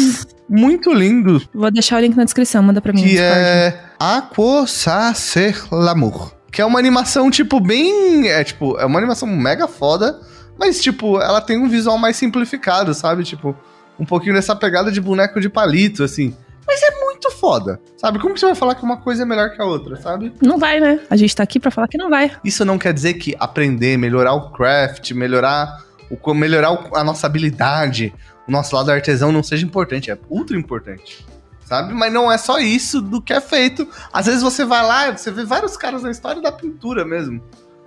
muito 0.49 0.93
lindo. 0.93 1.43
Vou 1.53 1.71
deixar 1.71 1.97
o 1.97 2.01
link 2.01 2.17
na 2.17 2.25
descrição, 2.25 2.63
manda 2.63 2.81
pra 2.81 2.93
mim. 2.93 3.03
Que 3.03 3.19
é 3.19 3.79
Aquosa 3.99 5.13
Ser 5.15 5.63
L'amour. 5.73 6.33
Que 6.51 6.63
é 6.63 6.65
uma 6.65 6.79
animação, 6.79 7.31
tipo, 7.31 7.61
bem. 7.61 8.29
É, 8.29 8.43
tipo, 8.45 8.79
é 8.79 8.87
uma 8.87 8.99
animação 8.99 9.29
mega 9.29 9.67
foda, 9.67 10.19
mas, 10.59 10.81
tipo, 10.81 11.21
ela 11.21 11.41
tem 11.41 11.59
um 11.59 11.69
visual 11.69 11.99
mais 11.99 12.17
simplificado, 12.17 12.95
sabe? 12.95 13.25
Tipo, 13.25 13.55
um 13.99 14.07
pouquinho 14.07 14.35
dessa 14.35 14.55
pegada 14.55 14.91
de 14.91 15.01
boneco 15.01 15.41
de 15.41 15.49
palito, 15.49 16.03
assim. 16.03 16.35
Mas 16.67 16.83
é 16.83 16.91
muito 16.93 17.06
foda, 17.47 17.81
sabe? 17.97 18.19
Como 18.19 18.35
que 18.35 18.41
você 18.41 18.47
vai 18.47 18.57
falar 18.57 18.75
que 18.75 18.83
uma 18.83 18.97
coisa 18.97 19.23
é 19.23 19.25
melhor 19.25 19.51
que 19.51 19.63
a 19.63 19.65
outra, 19.65 19.95
sabe? 19.95 20.33
Não 20.43 20.59
vai, 20.59 20.81
né? 20.81 20.99
A 21.09 21.15
gente 21.15 21.37
tá 21.37 21.45
aqui 21.45 21.61
pra 21.61 21.71
falar 21.71 21.87
que 21.87 21.97
não 21.97 22.11
vai. 22.11 22.33
Isso 22.43 22.65
não 22.65 22.77
quer 22.77 22.93
dizer 22.93 23.15
que 23.15 23.37
aprender, 23.39 23.97
melhorar 23.97 24.35
o 24.35 24.51
craft, 24.51 25.13
melhorar 25.13 25.85
o, 26.11 26.35
melhorar 26.35 26.77
a 26.93 27.05
nossa 27.05 27.29
habilidade, 27.29 28.13
o 28.49 28.51
nosso 28.51 28.75
lado 28.75 28.91
artesão 28.91 29.31
não 29.31 29.45
seja 29.45 29.65
importante, 29.65 30.11
é 30.11 30.19
ultra 30.29 30.57
importante. 30.57 31.25
Sabe? 31.65 31.95
Mas 31.95 32.13
não 32.13 32.31
é 32.31 32.37
só 32.37 32.59
isso 32.59 33.01
do 33.01 33.23
que 33.23 33.33
é 33.33 33.41
feito. 33.41 33.89
Às 34.13 34.27
vezes 34.27 34.43
você 34.43 34.65
vai 34.65 34.85
lá, 34.85 35.17
você 35.17 35.31
vê 35.31 35.45
vários 35.45 35.77
caras 35.77 36.03
na 36.03 36.11
história 36.11 36.43
da 36.43 36.51
pintura 36.51 37.05
mesmo. 37.05 37.41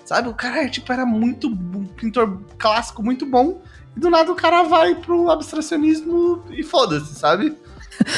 Sabe? 0.05 0.29
O 0.29 0.33
cara 0.33 0.69
tipo, 0.69 0.91
era 0.93 1.05
muito 1.05 1.49
um 1.49 1.85
pintor 1.97 2.39
clássico, 2.57 3.03
muito 3.03 3.25
bom. 3.25 3.61
E 3.95 3.99
do 3.99 4.09
nada 4.09 4.31
o 4.31 4.35
cara 4.35 4.63
vai 4.63 4.95
pro 4.95 5.29
abstracionismo 5.29 6.45
e 6.49 6.63
foda-se, 6.63 7.13
sabe? 7.15 7.57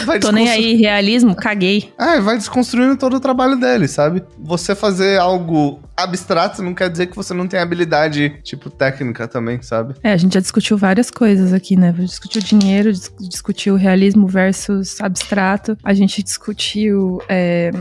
Vai 0.06 0.20
Tô 0.20 0.32
nem 0.32 0.50
aí, 0.50 0.76
realismo, 0.76 1.36
caguei. 1.36 1.92
É, 1.98 2.20
vai 2.20 2.38
desconstruindo 2.38 2.98
todo 2.98 3.16
o 3.16 3.20
trabalho 3.20 3.60
dele, 3.60 3.88
sabe? 3.88 4.24
Você 4.40 4.76
fazer 4.76 5.20
algo 5.20 5.80
abstrato 5.96 6.62
não 6.64 6.74
quer 6.74 6.90
dizer 6.90 7.08
que 7.08 7.16
você 7.16 7.34
não 7.34 7.48
tem 7.48 7.60
habilidade, 7.60 8.40
tipo, 8.44 8.70
técnica 8.70 9.28
também, 9.28 9.62
sabe? 9.62 9.96
É, 10.04 10.14
a 10.14 10.18
gente 10.18 10.34
já 10.34 10.40
discutiu 10.40 10.78
várias 10.78 11.12
coisas 11.12 11.54
aqui, 11.54 11.76
né? 11.76 11.92
Discutiu 11.92 12.42
dinheiro, 12.42 12.92
discutiu 13.20 13.76
realismo 13.76 14.28
versus 14.28 15.00
abstrato, 15.02 15.78
a 15.84 15.94
gente 15.94 16.24
discutiu. 16.24 17.22
É 17.28 17.72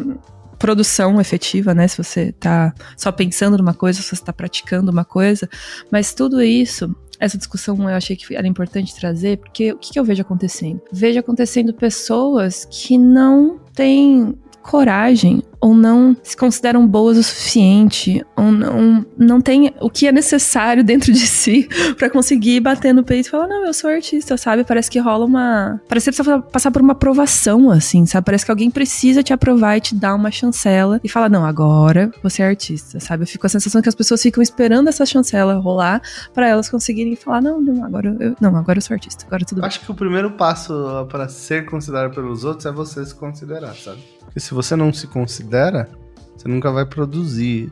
produção 0.61 1.19
efetiva, 1.19 1.75
né? 1.75 1.89
Se 1.89 1.97
você 1.97 2.33
tá 2.33 2.75
só 2.95 3.11
pensando 3.11 3.57
numa 3.57 3.73
coisa, 3.73 4.03
se 4.03 4.09
você 4.09 4.15
está 4.15 4.31
praticando 4.31 4.93
uma 4.93 5.07
coisa. 5.07 5.49
Mas 5.91 6.13
tudo 6.13 6.43
isso 6.43 6.95
essa 7.21 7.37
discussão 7.37 7.77
eu 7.83 7.95
achei 7.95 8.17
que 8.17 8.35
era 8.35 8.49
importante 8.49 8.95
trazer, 8.95 9.39
porque 9.39 9.73
o 9.73 9.79
que, 9.79 9.93
que 9.93 10.01
eu 10.01 10.05
vejo 10.05 10.23
acontecendo? 10.23 10.81
Vejo 10.91 11.21
acontecendo 11.21 11.75
pessoas 11.75 12.67
que 12.71 12.97
não 12.97 13.59
têm 13.75 14.35
coragem 14.63 15.43
ou 15.61 15.75
não 15.75 16.17
se 16.23 16.37
consideram 16.37 16.87
boas 16.87 17.19
o 17.19 17.23
suficiente, 17.23 18.25
ou 18.35 18.51
não, 18.51 19.05
não 19.17 19.41
tem 19.41 19.75
o 19.81 19.91
que 19.91 20.07
é 20.07 20.13
necessário 20.13 20.83
dentro 20.83 21.13
de 21.13 21.27
si 21.27 21.69
para 21.99 22.09
conseguir 22.09 22.61
bater 22.61 22.95
no 22.95 23.05
peito 23.05 23.27
e 23.27 23.31
falar: 23.31 23.47
Não, 23.47 23.67
eu 23.67 23.75
sou 23.75 23.91
artista, 23.91 24.37
sabe? 24.37 24.65
Parece 24.65 24.91
que 24.91 24.99
rola 24.99 25.25
uma. 25.25 25.81
Parece 25.89 26.11
que 26.11 26.17
você 26.17 26.23
precisa 26.23 26.43
passar 26.43 26.71
por 26.71 26.81
uma 26.81 26.93
aprovação, 26.93 27.71
assim, 27.71 28.07
sabe? 28.07 28.25
Parece 28.25 28.45
que 28.45 28.51
alguém 28.51 28.71
precisa 28.71 29.23
te 29.23 29.33
aprovar 29.33 29.77
e 29.77 29.81
te 29.81 29.95
dar 29.95 30.15
uma 30.15 30.31
chancela 30.31 31.01
e 31.05 31.09
falar: 31.09 31.29
Não, 31.29 31.45
agora 31.45 32.11
você 32.23 32.43
é 32.43 32.47
artista, 32.47 32.99
sabe? 32.99 33.25
Eu 33.25 33.27
fico 33.27 33.43
com 33.43 33.47
a 33.47 33.51
sensação 33.51 33.83
que 33.83 33.89
as 33.89 33.95
pessoas 33.95 34.23
ficam 34.23 34.43
esperando 34.43 34.89
essa 34.89 35.05
chancela 35.05 35.55
rolar 35.55 36.01
para 36.33 36.49
elas 36.49 36.71
conseguirem 36.71 37.15
falar: 37.17 37.43
Não, 37.43 37.61
não, 37.61 37.85
agora 37.85 38.17
eu, 38.19 38.37
não, 38.41 38.57
agora 38.57 38.79
eu 38.79 38.83
sou 38.83 38.95
artista, 38.95 39.25
agora 39.27 39.45
tudo 39.45 39.65
Acho 39.65 39.81
que 39.81 39.91
o 39.91 39.95
primeiro 39.95 40.31
passo 40.33 41.07
para 41.11 41.29
ser 41.29 41.67
considerado 41.67 42.15
pelos 42.15 42.45
outros 42.45 42.67
é 42.67 42.73
você 42.73 43.05
se 43.05 43.15
considerar, 43.15 43.75
sabe? 43.75 44.01
Porque 44.31 44.39
se 44.39 44.55
você 44.55 44.77
não 44.77 44.93
se 44.93 45.09
considera, 45.09 45.50
considera, 45.51 45.89
você 46.37 46.49
nunca 46.49 46.71
vai 46.71 46.87
produzir. 46.87 47.71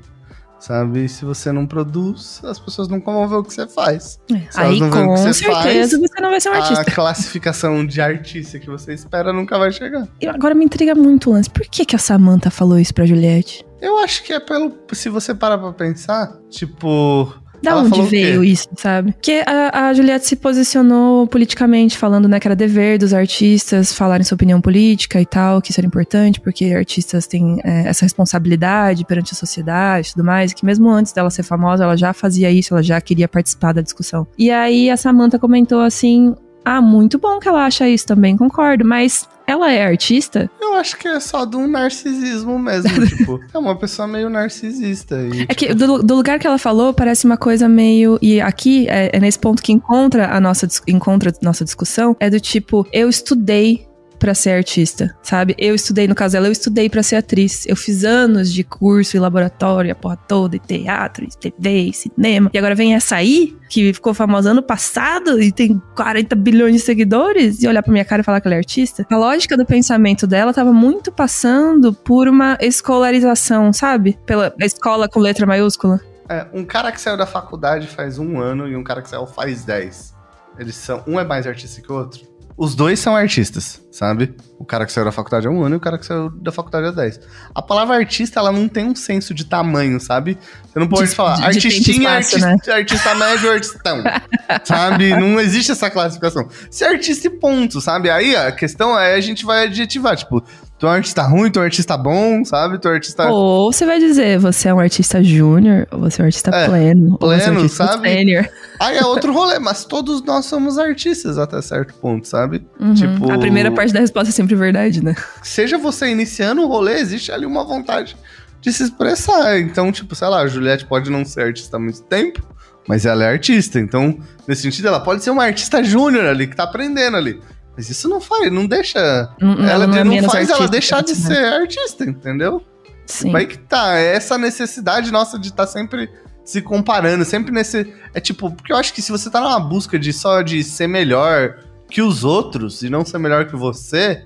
Sabe? 0.60 1.04
E 1.04 1.08
se 1.08 1.24
você 1.24 1.52
não 1.52 1.64
produz, 1.64 2.40
as 2.42 2.58
pessoas 2.58 2.88
nunca 2.88 3.12
vão 3.12 3.28
ver 3.28 3.36
o 3.36 3.44
que 3.44 3.54
você 3.54 3.64
faz. 3.68 4.18
É. 4.28 4.42
Aí, 4.56 4.80
com 4.80 5.06
você 5.16 5.32
certeza, 5.32 5.62
faz, 5.62 6.10
você 6.10 6.20
não 6.20 6.30
vai 6.30 6.40
ser 6.40 6.48
um 6.48 6.54
artista. 6.54 6.80
A 6.80 6.84
classificação 6.84 7.86
de 7.86 8.00
artista 8.00 8.58
que 8.58 8.68
você 8.68 8.92
espera 8.92 9.32
nunca 9.32 9.56
vai 9.56 9.70
chegar. 9.70 10.08
E 10.20 10.26
agora 10.26 10.56
me 10.56 10.64
intriga 10.64 10.96
muito 10.96 11.30
lance. 11.30 11.48
Por 11.48 11.62
que, 11.62 11.84
que 11.84 11.94
a 11.94 11.98
Samantha 11.98 12.50
falou 12.50 12.76
isso 12.76 12.92
pra 12.92 13.06
Juliette? 13.06 13.64
Eu 13.80 14.00
acho 14.00 14.24
que 14.24 14.32
é 14.32 14.40
pelo. 14.40 14.76
Se 14.92 15.08
você 15.08 15.32
parar 15.32 15.58
pra 15.58 15.72
pensar, 15.72 16.36
tipo 16.50 17.32
da 17.62 17.70
Ela 17.70 17.82
onde 17.82 18.02
veio 18.02 18.44
isso, 18.44 18.68
sabe? 18.76 19.12
Porque 19.12 19.42
a, 19.46 19.88
a 19.88 19.94
Juliette 19.94 20.26
se 20.26 20.36
posicionou 20.36 21.26
politicamente, 21.26 21.96
falando 21.96 22.28
né, 22.28 22.38
que 22.38 22.46
era 22.46 22.54
dever 22.54 22.98
dos 22.98 23.12
artistas 23.12 23.92
falarem 23.92 24.24
sua 24.24 24.36
opinião 24.36 24.60
política 24.60 25.20
e 25.20 25.26
tal, 25.26 25.60
que 25.60 25.70
isso 25.70 25.80
era 25.80 25.86
importante, 25.86 26.40
porque 26.40 26.66
artistas 26.66 27.26
têm 27.26 27.60
é, 27.64 27.88
essa 27.88 28.04
responsabilidade 28.04 29.04
perante 29.04 29.32
a 29.32 29.36
sociedade 29.36 30.08
e 30.08 30.12
tudo 30.12 30.24
mais, 30.24 30.52
que 30.52 30.64
mesmo 30.64 30.88
antes 30.88 31.12
dela 31.12 31.30
ser 31.30 31.42
famosa, 31.42 31.84
ela 31.84 31.96
já 31.96 32.12
fazia 32.12 32.50
isso, 32.50 32.74
ela 32.74 32.82
já 32.82 33.00
queria 33.00 33.28
participar 33.28 33.72
da 33.72 33.80
discussão. 33.80 34.26
E 34.38 34.50
aí 34.50 34.90
a 34.90 34.96
Samantha 34.96 35.38
comentou 35.38 35.80
assim: 35.80 36.34
ah, 36.64 36.80
muito 36.80 37.18
bom 37.18 37.38
que 37.38 37.48
ela 37.48 37.64
acha 37.64 37.88
isso 37.88 38.06
também, 38.06 38.36
concordo, 38.36 38.84
mas 38.84 39.28
ela 39.48 39.72
é 39.72 39.82
artista? 39.82 40.50
Eu 40.60 40.74
acho 40.74 40.98
que 40.98 41.08
é 41.08 41.18
só 41.18 41.46
de 41.46 41.56
um 41.56 41.66
narcisismo 41.66 42.58
mesmo, 42.58 42.90
tipo, 43.08 43.40
é 43.52 43.58
uma 43.58 43.74
pessoa 43.74 44.06
meio 44.06 44.28
narcisista. 44.28 45.16
E, 45.16 45.42
é 45.42 45.46
tipo... 45.46 45.54
que 45.56 45.74
do, 45.74 46.02
do, 46.02 46.14
lugar 46.14 46.38
que 46.38 46.46
ela 46.46 46.58
falou, 46.58 46.92
parece 46.92 47.24
uma 47.24 47.38
coisa 47.38 47.66
meio. 47.66 48.18
E 48.20 48.42
aqui 48.42 48.86
é, 48.90 49.10
é 49.16 49.18
nesse 49.18 49.38
ponto 49.38 49.62
que 49.62 49.72
encontra 49.72 50.30
a 50.30 50.38
nossa, 50.38 50.68
encontra 50.86 51.30
a 51.30 51.44
nossa 51.44 51.64
discussão, 51.64 52.14
é 52.20 52.28
do 52.28 52.38
tipo, 52.38 52.86
eu 52.92 53.08
estudei 53.08 53.87
para 54.18 54.34
ser 54.34 54.50
artista, 54.50 55.14
sabe? 55.22 55.54
Eu 55.58 55.74
estudei, 55.74 56.08
no 56.08 56.14
caso 56.14 56.32
dela, 56.32 56.48
eu 56.48 56.52
estudei 56.52 56.88
para 56.90 57.02
ser 57.02 57.16
atriz. 57.16 57.64
Eu 57.66 57.76
fiz 57.76 58.04
anos 58.04 58.52
de 58.52 58.64
curso 58.64 59.16
e 59.16 59.20
laboratório, 59.20 59.92
a 59.92 59.94
porra 59.94 60.16
toda, 60.16 60.56
e 60.56 60.58
teatro, 60.58 61.24
e 61.24 61.28
TV, 61.28 61.80
e 61.82 61.92
cinema. 61.92 62.50
E 62.52 62.58
agora 62.58 62.74
vem 62.74 62.94
essa 62.94 63.16
aí, 63.16 63.56
que 63.68 63.92
ficou 63.92 64.12
famosa 64.12 64.50
ano 64.50 64.62
passado 64.62 65.40
e 65.40 65.52
tem 65.52 65.80
40 65.94 66.34
bilhões 66.36 66.74
de 66.74 66.80
seguidores, 66.80 67.62
e 67.62 67.68
olhar 67.68 67.82
pra 67.82 67.92
minha 67.92 68.04
cara 68.04 68.22
e 68.22 68.24
falar 68.24 68.40
que 68.40 68.48
ela 68.48 68.54
é 68.54 68.58
artista. 68.58 69.06
A 69.10 69.16
lógica 69.16 69.56
do 69.56 69.64
pensamento 69.64 70.26
dela 70.26 70.52
tava 70.52 70.72
muito 70.72 71.12
passando 71.12 71.92
por 71.92 72.28
uma 72.28 72.58
escolarização, 72.60 73.72
sabe? 73.72 74.18
Pela 74.26 74.54
escola 74.60 75.08
com 75.08 75.20
letra 75.20 75.46
maiúscula. 75.46 76.00
É, 76.28 76.46
um 76.52 76.64
cara 76.64 76.92
que 76.92 77.00
saiu 77.00 77.16
da 77.16 77.26
faculdade 77.26 77.86
faz 77.86 78.18
um 78.18 78.38
ano 78.38 78.68
e 78.68 78.76
um 78.76 78.84
cara 78.84 79.00
que 79.00 79.08
saiu 79.08 79.26
faz 79.26 79.64
10. 79.64 80.14
Eles 80.58 80.74
são. 80.74 81.02
Um 81.06 81.18
é 81.18 81.24
mais 81.24 81.46
artista 81.46 81.80
que 81.80 81.90
o 81.90 81.94
outro? 81.94 82.20
Os 82.58 82.74
dois 82.74 82.98
são 82.98 83.14
artistas, 83.14 83.80
sabe? 83.92 84.34
O 84.58 84.64
cara 84.64 84.84
que 84.84 84.90
saiu 84.90 85.04
da 85.04 85.12
faculdade 85.12 85.46
há 85.46 85.50
um 85.50 85.62
ano 85.62 85.76
e 85.76 85.78
o 85.78 85.80
cara 85.80 85.96
que 85.96 86.04
saiu 86.04 86.28
da 86.28 86.50
faculdade 86.50 86.88
há 86.88 86.90
10. 86.90 87.20
A 87.54 87.62
palavra 87.62 87.94
artista, 87.94 88.40
ela 88.40 88.50
não 88.50 88.66
tem 88.68 88.84
um 88.84 88.96
senso 88.96 89.32
de 89.32 89.44
tamanho, 89.44 90.00
sabe? 90.00 90.36
Você 90.66 90.78
não 90.80 90.88
pode 90.88 91.08
de, 91.08 91.14
falar 91.14 91.36
de, 91.36 91.44
artistinha, 91.44 92.18
espaço, 92.18 92.44
artista, 92.44 92.72
né? 92.72 92.78
artista 92.78 93.14
médio, 93.14 93.52
artistão. 93.52 94.02
sabe? 94.64 95.10
Não 95.10 95.38
existe 95.38 95.70
essa 95.70 95.88
classificação. 95.88 96.48
Se 96.68 96.82
é 96.82 96.88
artista 96.88 97.28
e 97.28 97.30
ponto, 97.30 97.80
sabe? 97.80 98.10
Aí 98.10 98.34
a 98.34 98.50
questão 98.50 98.98
é 98.98 99.14
a 99.14 99.20
gente 99.20 99.46
vai 99.46 99.66
adjetivar, 99.66 100.16
tipo, 100.16 100.42
Tu 100.78 100.86
é 100.86 100.90
um 100.90 100.92
artista 100.92 101.22
ruim, 101.22 101.50
tu 101.50 101.58
é 101.58 101.62
um 101.62 101.64
artista 101.64 101.96
bom, 101.96 102.44
sabe? 102.44 102.78
Tu 102.78 102.86
é 102.86 102.90
um 102.92 102.94
artista. 102.94 103.28
Ou 103.28 103.72
você 103.72 103.84
vai 103.84 103.98
dizer, 103.98 104.38
você 104.38 104.68
é 104.68 104.74
um 104.74 104.78
artista 104.78 105.22
júnior, 105.24 105.88
ou 105.90 105.98
você 105.98 106.22
é 106.22 106.24
um 106.24 106.26
artista 106.26 106.50
é, 106.54 106.68
pleno. 106.68 107.18
Pleno, 107.18 107.42
é 107.42 107.50
um 107.50 107.54
artista 107.56 107.86
sabe? 107.86 108.48
Aí 108.78 108.96
é 108.96 109.04
outro 109.04 109.32
rolê, 109.32 109.58
mas 109.58 109.84
todos 109.84 110.22
nós 110.22 110.46
somos 110.46 110.78
artistas 110.78 111.36
até 111.36 111.60
certo 111.60 111.94
ponto, 111.94 112.28
sabe? 112.28 112.64
Uhum. 112.78 112.94
Tipo. 112.94 113.32
A 113.32 113.38
primeira 113.38 113.72
parte 113.72 113.92
da 113.92 113.98
resposta 113.98 114.30
é 114.30 114.32
sempre 114.32 114.54
verdade, 114.54 115.02
né? 115.02 115.16
Seja 115.42 115.76
você 115.78 116.06
iniciando 116.10 116.62
o 116.62 116.68
rolê, 116.68 117.00
existe 117.00 117.32
ali 117.32 117.44
uma 117.44 117.64
vontade 117.64 118.16
de 118.60 118.72
se 118.72 118.84
expressar. 118.84 119.58
Então, 119.58 119.90
tipo, 119.90 120.14
sei 120.14 120.28
lá, 120.28 120.42
a 120.42 120.46
Juliette 120.46 120.86
pode 120.86 121.10
não 121.10 121.24
ser 121.24 121.42
artista 121.42 121.76
há 121.76 121.80
muito 121.80 122.02
tempo, 122.02 122.40
Mas 122.88 123.04
ela 123.04 123.22
é 123.24 123.28
artista, 123.28 123.78
então, 123.78 124.18
nesse 124.46 124.62
sentido, 124.62 124.88
ela 124.88 125.00
pode 125.00 125.22
ser 125.22 125.28
uma 125.28 125.44
artista 125.44 125.82
júnior 125.84 126.24
ali, 126.24 126.46
que 126.46 126.56
tá 126.56 126.62
aprendendo 126.62 127.18
ali. 127.18 127.38
Mas 127.78 127.88
isso 127.88 128.08
não 128.08 128.20
faz, 128.20 128.50
não 128.50 128.66
deixa. 128.66 129.32
Não- 129.40 129.64
ela 129.64 129.86
não 129.86 129.96
é 129.96 130.02
não, 130.02 130.28
faz 130.28 130.50
ela 130.50 130.66
deixar 130.66 131.00
de 131.00 131.12
né? 131.12 131.18
ser 131.28 131.44
artista, 131.44 132.02
entendeu? 132.02 132.60
Sim. 133.06 133.32
Aí 133.36 133.46
que 133.46 133.56
tá, 133.56 133.96
é 133.96 134.16
essa 134.16 134.36
necessidade 134.36 135.12
nossa 135.12 135.38
de 135.38 135.50
estar 135.50 135.64
sempre 135.68 136.10
se 136.44 136.60
comparando, 136.60 137.24
sempre 137.24 137.52
nesse. 137.52 137.94
É 138.12 138.18
tipo, 138.18 138.50
porque 138.50 138.72
eu 138.72 138.76
acho 138.76 138.92
que 138.92 139.00
se 139.00 139.12
você 139.12 139.30
tá 139.30 139.40
numa 139.40 139.60
busca 139.60 139.96
de 139.96 140.12
só 140.12 140.42
de 140.42 140.64
ser 140.64 140.88
melhor 140.88 141.56
que 141.88 142.02
os 142.02 142.24
outros 142.24 142.82
e 142.82 142.90
não 142.90 143.04
ser 143.04 143.18
melhor 143.18 143.46
que 143.46 143.54
você, 143.54 144.24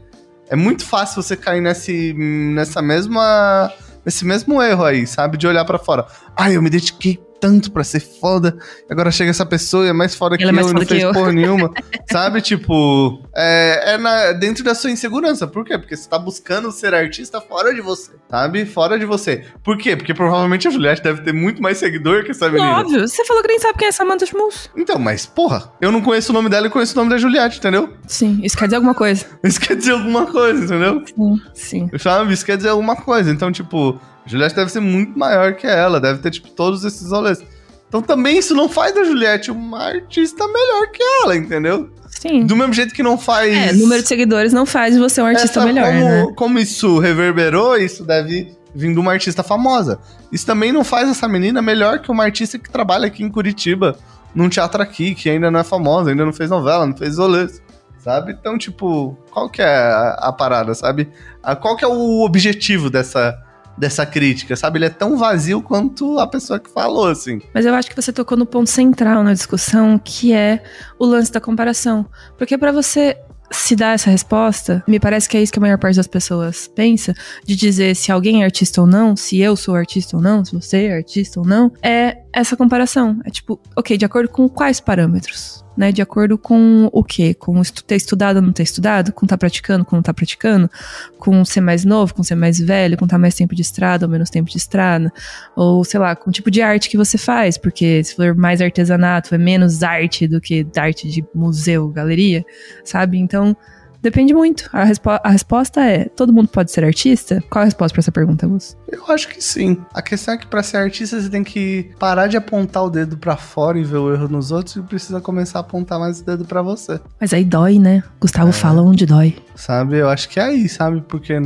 é 0.48 0.56
muito 0.56 0.86
fácil 0.86 1.22
você 1.22 1.36
cair 1.36 1.60
nesse, 1.60 2.14
nessa 2.14 2.80
mesma. 2.80 3.70
Nesse 4.02 4.24
mesmo 4.24 4.62
erro 4.62 4.82
aí, 4.82 5.06
sabe? 5.06 5.36
De 5.36 5.46
olhar 5.46 5.66
pra 5.66 5.78
fora. 5.78 6.06
Ai, 6.34 6.56
eu 6.56 6.62
me 6.62 6.70
dediquei 6.70 7.20
tanto 7.42 7.72
pra 7.72 7.82
ser 7.82 7.98
foda, 7.98 8.56
agora 8.88 9.10
chega 9.10 9.30
essa 9.30 9.44
pessoa 9.44 9.84
e 9.84 9.88
é 9.88 9.92
mais 9.92 10.14
foda 10.14 10.36
que 10.36 10.44
Ela 10.44 10.52
é 10.52 10.52
eu 10.52 10.54
mais 10.54 10.70
e 10.70 10.74
não 10.74 10.80
que 10.82 10.86
fez 10.86 11.02
eu. 11.02 11.12
porra 11.12 11.32
nenhuma. 11.32 11.72
sabe? 12.10 12.40
Tipo, 12.40 13.20
é, 13.34 13.94
é 13.94 13.98
na- 13.98 14.30
dentro 14.30 14.62
da 14.62 14.76
sua 14.76 14.92
insegurança. 14.92 15.44
Por 15.44 15.64
quê? 15.64 15.76
Porque 15.76 15.96
você 15.96 16.08
tá 16.08 16.16
buscando 16.20 16.70
ser 16.70 16.94
artista 16.94 17.40
fora 17.40 17.74
de 17.74 17.80
você, 17.80 18.12
sabe? 18.30 18.64
Fora 18.64 18.96
de 18.96 19.04
você. 19.04 19.44
Por 19.64 19.76
quê? 19.76 19.96
Porque 19.96 20.14
provavelmente 20.14 20.68
a 20.68 20.70
Juliette 20.70 21.02
deve 21.02 21.22
ter 21.22 21.32
muito 21.32 21.60
mais 21.60 21.78
seguidor 21.78 22.22
que 22.22 22.30
essa 22.30 22.48
menina. 22.48 22.78
Óbvio, 22.78 23.08
você 23.08 23.24
falou 23.24 23.42
que 23.42 23.48
nem 23.48 23.58
sabe 23.58 23.76
quem 23.76 23.88
é 23.88 23.92
Samantha 23.92 24.24
Schmutz. 24.24 24.70
Então, 24.76 24.96
mas, 25.00 25.26
porra, 25.26 25.72
eu 25.80 25.90
não 25.90 26.00
conheço 26.00 26.30
o 26.30 26.34
nome 26.34 26.48
dela 26.48 26.68
e 26.68 26.70
conheço 26.70 26.92
o 26.94 26.96
nome 26.98 27.10
da 27.10 27.18
Juliette, 27.18 27.58
entendeu? 27.58 27.92
Sim, 28.06 28.38
isso 28.44 28.56
quer 28.56 28.66
dizer 28.66 28.76
alguma 28.76 28.94
coisa. 28.94 29.26
Isso 29.42 29.60
quer 29.60 29.74
dizer 29.74 29.90
alguma 29.92 30.26
coisa, 30.26 30.64
entendeu? 30.64 31.02
Sim, 31.06 31.40
sim. 31.54 31.90
Sabe? 31.98 32.32
Isso 32.32 32.46
quer 32.46 32.56
dizer 32.56 32.68
alguma 32.68 32.94
coisa. 32.94 33.30
Então, 33.32 33.50
tipo, 33.50 34.00
Juliette 34.26 34.54
deve 34.54 34.70
ser 34.70 34.80
muito 34.80 35.18
maior 35.18 35.54
que 35.54 35.66
ela, 35.66 36.00
deve 36.00 36.20
ter, 36.20 36.30
tipo, 36.30 36.48
todos 36.50 36.84
esses 36.84 37.10
rolês. 37.10 37.42
Então 37.88 38.00
também 38.00 38.38
isso 38.38 38.54
não 38.54 38.68
faz 38.68 38.94
da 38.94 39.04
Juliette 39.04 39.50
uma 39.50 39.84
artista 39.88 40.46
melhor 40.46 40.90
que 40.90 41.02
ela, 41.22 41.36
entendeu? 41.36 41.90
Sim. 42.08 42.46
Do 42.46 42.54
mesmo 42.56 42.72
jeito 42.72 42.94
que 42.94 43.02
não 43.02 43.18
faz. 43.18 43.52
É, 43.54 43.72
número 43.72 44.00
de 44.02 44.08
seguidores 44.08 44.52
não 44.52 44.64
faz 44.64 44.94
de 44.94 45.00
você 45.00 45.20
um 45.20 45.26
artista 45.26 45.60
essa- 45.60 45.64
melhor, 45.66 45.86
como, 45.92 46.04
né? 46.04 46.26
como 46.36 46.58
isso 46.58 46.98
reverberou, 46.98 47.76
isso 47.76 48.04
deve 48.04 48.54
vir 48.74 48.92
de 48.94 48.98
uma 48.98 49.12
artista 49.12 49.42
famosa. 49.42 49.98
Isso 50.30 50.46
também 50.46 50.72
não 50.72 50.84
faz 50.84 51.08
essa 51.10 51.28
menina 51.28 51.60
melhor 51.60 51.98
que 51.98 52.10
uma 52.10 52.24
artista 52.24 52.58
que 52.58 52.70
trabalha 52.70 53.06
aqui 53.06 53.22
em 53.22 53.28
Curitiba, 53.28 53.96
num 54.34 54.48
teatro 54.48 54.80
aqui, 54.80 55.14
que 55.14 55.28
ainda 55.28 55.50
não 55.50 55.60
é 55.60 55.64
famosa, 55.64 56.10
ainda 56.10 56.24
não 56.24 56.32
fez 56.32 56.48
novela, 56.48 56.86
não 56.86 56.96
fez 56.96 57.18
rolês. 57.18 57.60
Sabe? 57.98 58.32
Então, 58.32 58.56
tipo, 58.58 59.16
qual 59.30 59.48
que 59.50 59.60
é 59.62 59.66
a, 59.66 60.16
a 60.22 60.32
parada, 60.32 60.74
sabe? 60.74 61.08
A- 61.42 61.54
qual 61.54 61.76
que 61.76 61.84
é 61.84 61.88
o 61.88 62.24
objetivo 62.24 62.88
dessa, 62.90 63.36
dessa 63.76 64.04
crítica, 64.04 64.54
sabe? 64.56 64.78
Ele 64.78 64.86
é 64.86 64.90
tão 64.90 65.16
vazio 65.16 65.62
quanto 65.62 66.18
a 66.18 66.26
pessoa 66.26 66.58
que 66.58 66.70
falou, 66.70 67.08
assim. 67.08 67.40
Mas 67.54 67.66
eu 67.66 67.74
acho 67.74 67.88
que 67.88 67.96
você 67.96 68.12
tocou 68.12 68.36
no 68.36 68.46
ponto 68.46 68.68
central 68.68 69.22
na 69.22 69.32
discussão, 69.32 69.98
que 69.98 70.32
é 70.32 70.62
o 70.98 71.06
lance 71.06 71.32
da 71.32 71.40
comparação. 71.40 72.06
Porque 72.36 72.56
pra 72.58 72.72
você 72.72 73.16
se 73.52 73.76
dar 73.76 73.94
essa 73.94 74.10
resposta, 74.10 74.82
me 74.88 74.98
parece 74.98 75.28
que 75.28 75.36
é 75.36 75.42
isso 75.42 75.52
que 75.52 75.58
a 75.58 75.60
maior 75.60 75.78
parte 75.78 75.96
das 75.96 76.06
pessoas 76.06 76.68
pensa, 76.68 77.14
de 77.44 77.54
dizer 77.54 77.94
se 77.94 78.10
alguém 78.10 78.42
é 78.42 78.44
artista 78.44 78.80
ou 78.80 78.86
não, 78.86 79.14
se 79.14 79.38
eu 79.38 79.54
sou 79.56 79.74
artista 79.74 80.16
ou 80.16 80.22
não, 80.22 80.44
se 80.44 80.52
você 80.54 80.86
é 80.86 80.96
artista 80.96 81.38
ou 81.38 81.46
não, 81.46 81.70
é 81.82 82.18
essa 82.32 82.56
comparação. 82.56 83.20
É 83.24 83.30
tipo, 83.30 83.60
ok, 83.76 83.96
de 83.96 84.04
acordo 84.04 84.28
com 84.28 84.48
quais 84.48 84.80
parâmetros? 84.80 85.61
Né, 85.74 85.90
de 85.90 86.02
acordo 86.02 86.36
com 86.36 86.90
o 86.92 87.02
quê? 87.02 87.32
Com 87.32 87.62
ter 87.86 87.96
estudado 87.96 88.36
ou 88.36 88.42
não 88.42 88.52
ter 88.52 88.62
estudado? 88.62 89.10
Com 89.10 89.26
tá 89.26 89.38
praticando, 89.38 89.84
com 89.84 89.96
não 89.96 90.02
tá 90.02 90.12
praticando? 90.12 90.70
Com 91.18 91.42
ser 91.46 91.62
mais 91.62 91.82
novo, 91.82 92.14
com 92.14 92.22
ser 92.22 92.34
mais 92.34 92.58
velho, 92.58 92.98
com 92.98 93.06
tá 93.06 93.18
mais 93.18 93.34
tempo 93.34 93.54
de 93.54 93.62
estrada 93.62 94.04
ou 94.04 94.12
menos 94.12 94.28
tempo 94.28 94.50
de 94.50 94.58
estrada? 94.58 95.10
Ou, 95.56 95.82
sei 95.82 95.98
lá, 95.98 96.14
com 96.14 96.28
o 96.28 96.32
tipo 96.32 96.50
de 96.50 96.60
arte 96.60 96.90
que 96.90 96.96
você 96.96 97.16
faz, 97.16 97.56
porque 97.56 98.04
se 98.04 98.14
for 98.14 98.34
mais 98.34 98.60
artesanato, 98.60 99.34
é 99.34 99.38
menos 99.38 99.82
arte 99.82 100.28
do 100.28 100.40
que 100.42 100.66
arte 100.76 101.08
de 101.08 101.24
museu, 101.34 101.88
galeria, 101.88 102.44
sabe? 102.84 103.18
Então, 103.18 103.56
depende 104.02 104.34
muito. 104.34 104.68
A, 104.72 104.84
respo- 104.84 105.10
a 105.10 105.28
resposta 105.30 105.80
é: 105.80 106.04
todo 106.06 106.32
mundo 106.32 106.48
pode 106.48 106.70
ser 106.70 106.84
artista? 106.84 107.42
Qual 107.48 107.62
a 107.62 107.64
resposta 107.64 107.94
pra 107.94 108.00
essa 108.00 108.12
pergunta, 108.12 108.46
Gus? 108.46 108.76
Eu 108.90 109.04
acho 109.08 109.28
que 109.28 109.42
sim. 109.42 109.78
A 109.94 110.02
questão 110.02 110.34
é 110.34 110.38
que 110.38 110.46
pra 110.46 110.62
ser 110.62 110.76
artista 110.78 111.20
você 111.20 111.30
tem 111.30 111.42
que 111.44 111.90
parar 111.98 112.26
de 112.26 112.36
apontar 112.36 112.84
o 112.84 112.90
dedo 112.90 113.16
pra 113.16 113.36
fora 113.36 113.78
e 113.78 113.84
ver 113.84 113.96
o 113.98 114.12
erro 114.12 114.28
nos 114.28 114.50
outros 114.50 114.76
e 114.76 114.82
precisa 114.82 115.20
começar 115.20 115.58
a 115.58 115.62
apontar 115.62 115.98
mais 115.98 116.20
o 116.20 116.24
dedo 116.26 116.44
pra 116.44 116.60
você. 116.60 117.00
Mas 117.20 117.32
aí 117.32 117.44
dói, 117.44 117.78
né? 117.78 118.02
Gustavo 118.20 118.50
É. 118.50 118.52
fala 118.52 118.82
onde 118.82 119.06
dói. 119.06 119.36
Sabe? 119.54 119.98
Eu 119.98 120.08
acho 120.08 120.28
que 120.28 120.40
é 120.40 120.44
aí, 120.44 120.68
sabe? 120.68 121.02
Porque 121.08 121.38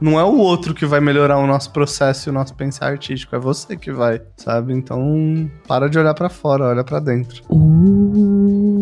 não 0.00 0.18
é 0.18 0.24
o 0.24 0.36
outro 0.38 0.74
que 0.74 0.86
vai 0.86 1.00
melhorar 1.00 1.38
o 1.38 1.46
nosso 1.46 1.72
processo 1.72 2.28
e 2.28 2.30
o 2.30 2.32
nosso 2.32 2.54
pensar 2.54 2.86
artístico, 2.86 3.34
é 3.34 3.38
você 3.38 3.76
que 3.76 3.90
vai, 3.92 4.22
sabe? 4.36 4.72
Então, 4.72 5.50
para 5.66 5.88
de 5.90 5.98
olhar 5.98 6.14
pra 6.14 6.28
fora, 6.28 6.64
olha 6.66 6.84
pra 6.84 7.00
dentro. 7.00 7.42
Uh. 7.50 8.78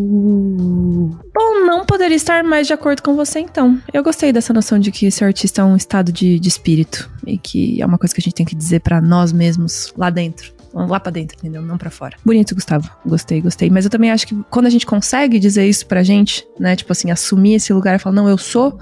Não 1.67 1.85
poderia 1.85 2.15
estar 2.15 2.45
mais 2.45 2.65
de 2.65 2.71
acordo 2.71 3.03
com 3.03 3.13
você, 3.13 3.41
então. 3.41 3.77
Eu 3.93 4.01
gostei 4.01 4.31
dessa 4.31 4.53
noção 4.53 4.79
de 4.79 4.89
que 4.89 5.11
ser 5.11 5.25
artista 5.25 5.61
é 5.61 5.65
um 5.65 5.75
estado 5.75 6.13
de, 6.13 6.39
de 6.39 6.47
espírito. 6.47 7.11
E 7.25 7.37
que 7.37 7.81
é 7.81 7.85
uma 7.85 7.97
coisa 7.97 8.15
que 8.15 8.21
a 8.21 8.23
gente 8.23 8.35
tem 8.35 8.45
que 8.45 8.55
dizer 8.55 8.79
pra 8.79 9.01
nós 9.01 9.33
mesmos 9.33 9.93
lá 9.97 10.09
dentro. 10.09 10.53
Lá 10.73 10.97
pra 10.97 11.11
dentro, 11.11 11.35
entendeu? 11.37 11.61
Não 11.61 11.77
pra 11.77 11.89
fora. 11.89 12.15
Bonito, 12.23 12.55
Gustavo. 12.55 12.89
Gostei, 13.05 13.41
gostei. 13.41 13.69
Mas 13.69 13.83
eu 13.83 13.91
também 13.91 14.11
acho 14.11 14.25
que 14.25 14.43
quando 14.49 14.67
a 14.67 14.69
gente 14.69 14.85
consegue 14.85 15.37
dizer 15.39 15.67
isso 15.67 15.85
pra 15.87 16.03
gente, 16.03 16.47
né? 16.57 16.73
Tipo 16.73 16.93
assim, 16.93 17.11
assumir 17.11 17.55
esse 17.55 17.73
lugar 17.73 17.97
e 17.97 17.99
falar, 17.99 18.15
não, 18.15 18.29
eu 18.29 18.37
sou, 18.37 18.79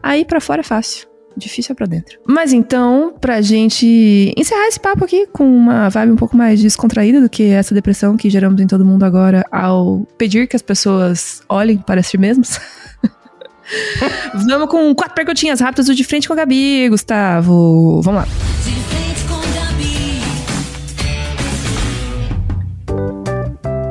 aí 0.00 0.24
pra 0.24 0.40
fora 0.40 0.60
é 0.60 0.64
fácil. 0.64 1.07
Difícil 1.38 1.72
é 1.72 1.76
pra 1.76 1.86
dentro. 1.86 2.18
Mas 2.26 2.52
então, 2.52 3.14
pra 3.20 3.40
gente 3.40 4.32
encerrar 4.36 4.66
esse 4.68 4.80
papo 4.80 5.04
aqui 5.04 5.26
com 5.32 5.44
uma 5.44 5.88
vibe 5.88 6.12
um 6.12 6.16
pouco 6.16 6.36
mais 6.36 6.60
descontraída 6.60 7.20
do 7.20 7.28
que 7.28 7.44
essa 7.44 7.74
depressão 7.74 8.16
que 8.16 8.28
geramos 8.28 8.60
em 8.60 8.66
todo 8.66 8.84
mundo 8.84 9.04
agora 9.04 9.44
ao 9.50 10.06
pedir 10.18 10.46
que 10.46 10.56
as 10.56 10.62
pessoas 10.62 11.42
olhem 11.48 11.78
para 11.78 12.02
si 12.02 12.18
mesmos. 12.18 12.58
Vamos 14.48 14.68
com 14.68 14.94
quatro 14.94 15.14
perguntinhas 15.14 15.60
rápidas 15.60 15.86
do 15.86 15.94
De 15.94 16.04
Frente 16.04 16.26
com 16.26 16.34
a 16.34 16.36
Gabi, 16.36 16.88
Gustavo. 16.88 18.00
Vamos 18.02 18.22
lá. 18.22 18.28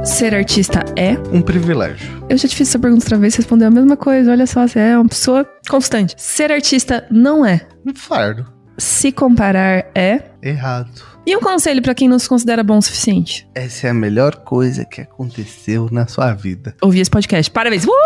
Ser 0.08 0.34
artista 0.34 0.86
é? 0.96 1.12
Um 1.34 1.42
privilégio. 1.42 2.26
Eu 2.30 2.38
já 2.38 2.48
te 2.48 2.56
fiz 2.56 2.70
essa 2.70 2.80
pergunta 2.80 3.04
outra 3.04 3.18
vez, 3.18 3.34
você 3.34 3.42
respondeu 3.42 3.68
a 3.68 3.72
mesma 3.72 3.98
coisa. 3.98 4.32
Olha 4.32 4.48
só, 4.48 4.66
você 4.66 4.80
é 4.80 4.98
uma 4.98 5.08
pessoa 5.08 5.46
constante. 5.70 6.16
Ser 6.18 6.50
artista 6.50 7.06
não 7.12 7.46
é. 7.46 7.68
Um 7.86 7.94
fardo. 7.94 8.46
Se 8.78 9.12
comparar 9.12 9.92
é. 9.94 10.24
Errado. 10.42 11.17
E 11.28 11.36
um 11.36 11.42
conselho 11.42 11.82
pra 11.82 11.94
quem 11.94 12.08
não 12.08 12.18
se 12.18 12.30
considera 12.30 12.64
bom 12.64 12.78
o 12.78 12.82
suficiente? 12.82 13.46
Essa 13.54 13.88
é 13.88 13.90
a 13.90 13.94
melhor 13.94 14.34
coisa 14.34 14.86
que 14.86 15.02
aconteceu 15.02 15.90
na 15.92 16.08
sua 16.08 16.34
vida. 16.34 16.74
Ouvir 16.82 17.02
esse 17.02 17.12
podcast. 17.12 17.52
Parabéns! 17.52 17.84
Uhul! 17.84 17.98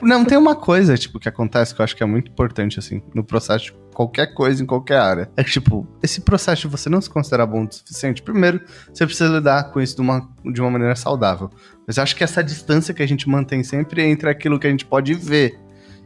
Não, 0.00 0.24
tem 0.24 0.38
uma 0.38 0.54
coisa, 0.54 0.96
tipo, 0.96 1.18
que 1.18 1.28
acontece 1.28 1.74
que 1.74 1.80
eu 1.80 1.84
acho 1.84 1.96
que 1.96 2.04
é 2.04 2.06
muito 2.06 2.30
importante, 2.30 2.78
assim, 2.78 3.02
no 3.12 3.24
processo 3.24 3.64
de 3.64 3.72
qualquer 3.92 4.32
coisa, 4.32 4.62
em 4.62 4.66
qualquer 4.66 4.98
área. 4.98 5.30
É 5.36 5.42
que, 5.42 5.50
tipo, 5.50 5.84
esse 6.00 6.20
processo 6.20 6.62
de 6.62 6.68
você 6.68 6.88
não 6.88 7.00
se 7.00 7.10
considerar 7.10 7.46
bom 7.46 7.64
o 7.64 7.72
suficiente, 7.72 8.22
primeiro, 8.22 8.60
você 8.94 9.04
precisa 9.04 9.28
lidar 9.28 9.64
com 9.72 9.80
isso 9.80 9.96
de 9.96 10.00
uma, 10.00 10.30
de 10.44 10.60
uma 10.60 10.70
maneira 10.70 10.94
saudável. 10.94 11.50
Mas 11.84 11.96
eu 11.96 12.04
acho 12.04 12.14
que 12.14 12.22
essa 12.22 12.44
distância 12.44 12.94
que 12.94 13.02
a 13.02 13.08
gente 13.08 13.28
mantém 13.28 13.64
sempre 13.64 14.04
entre 14.04 14.30
aquilo 14.30 14.56
que 14.56 14.68
a 14.68 14.70
gente 14.70 14.86
pode 14.86 15.14
ver 15.14 15.58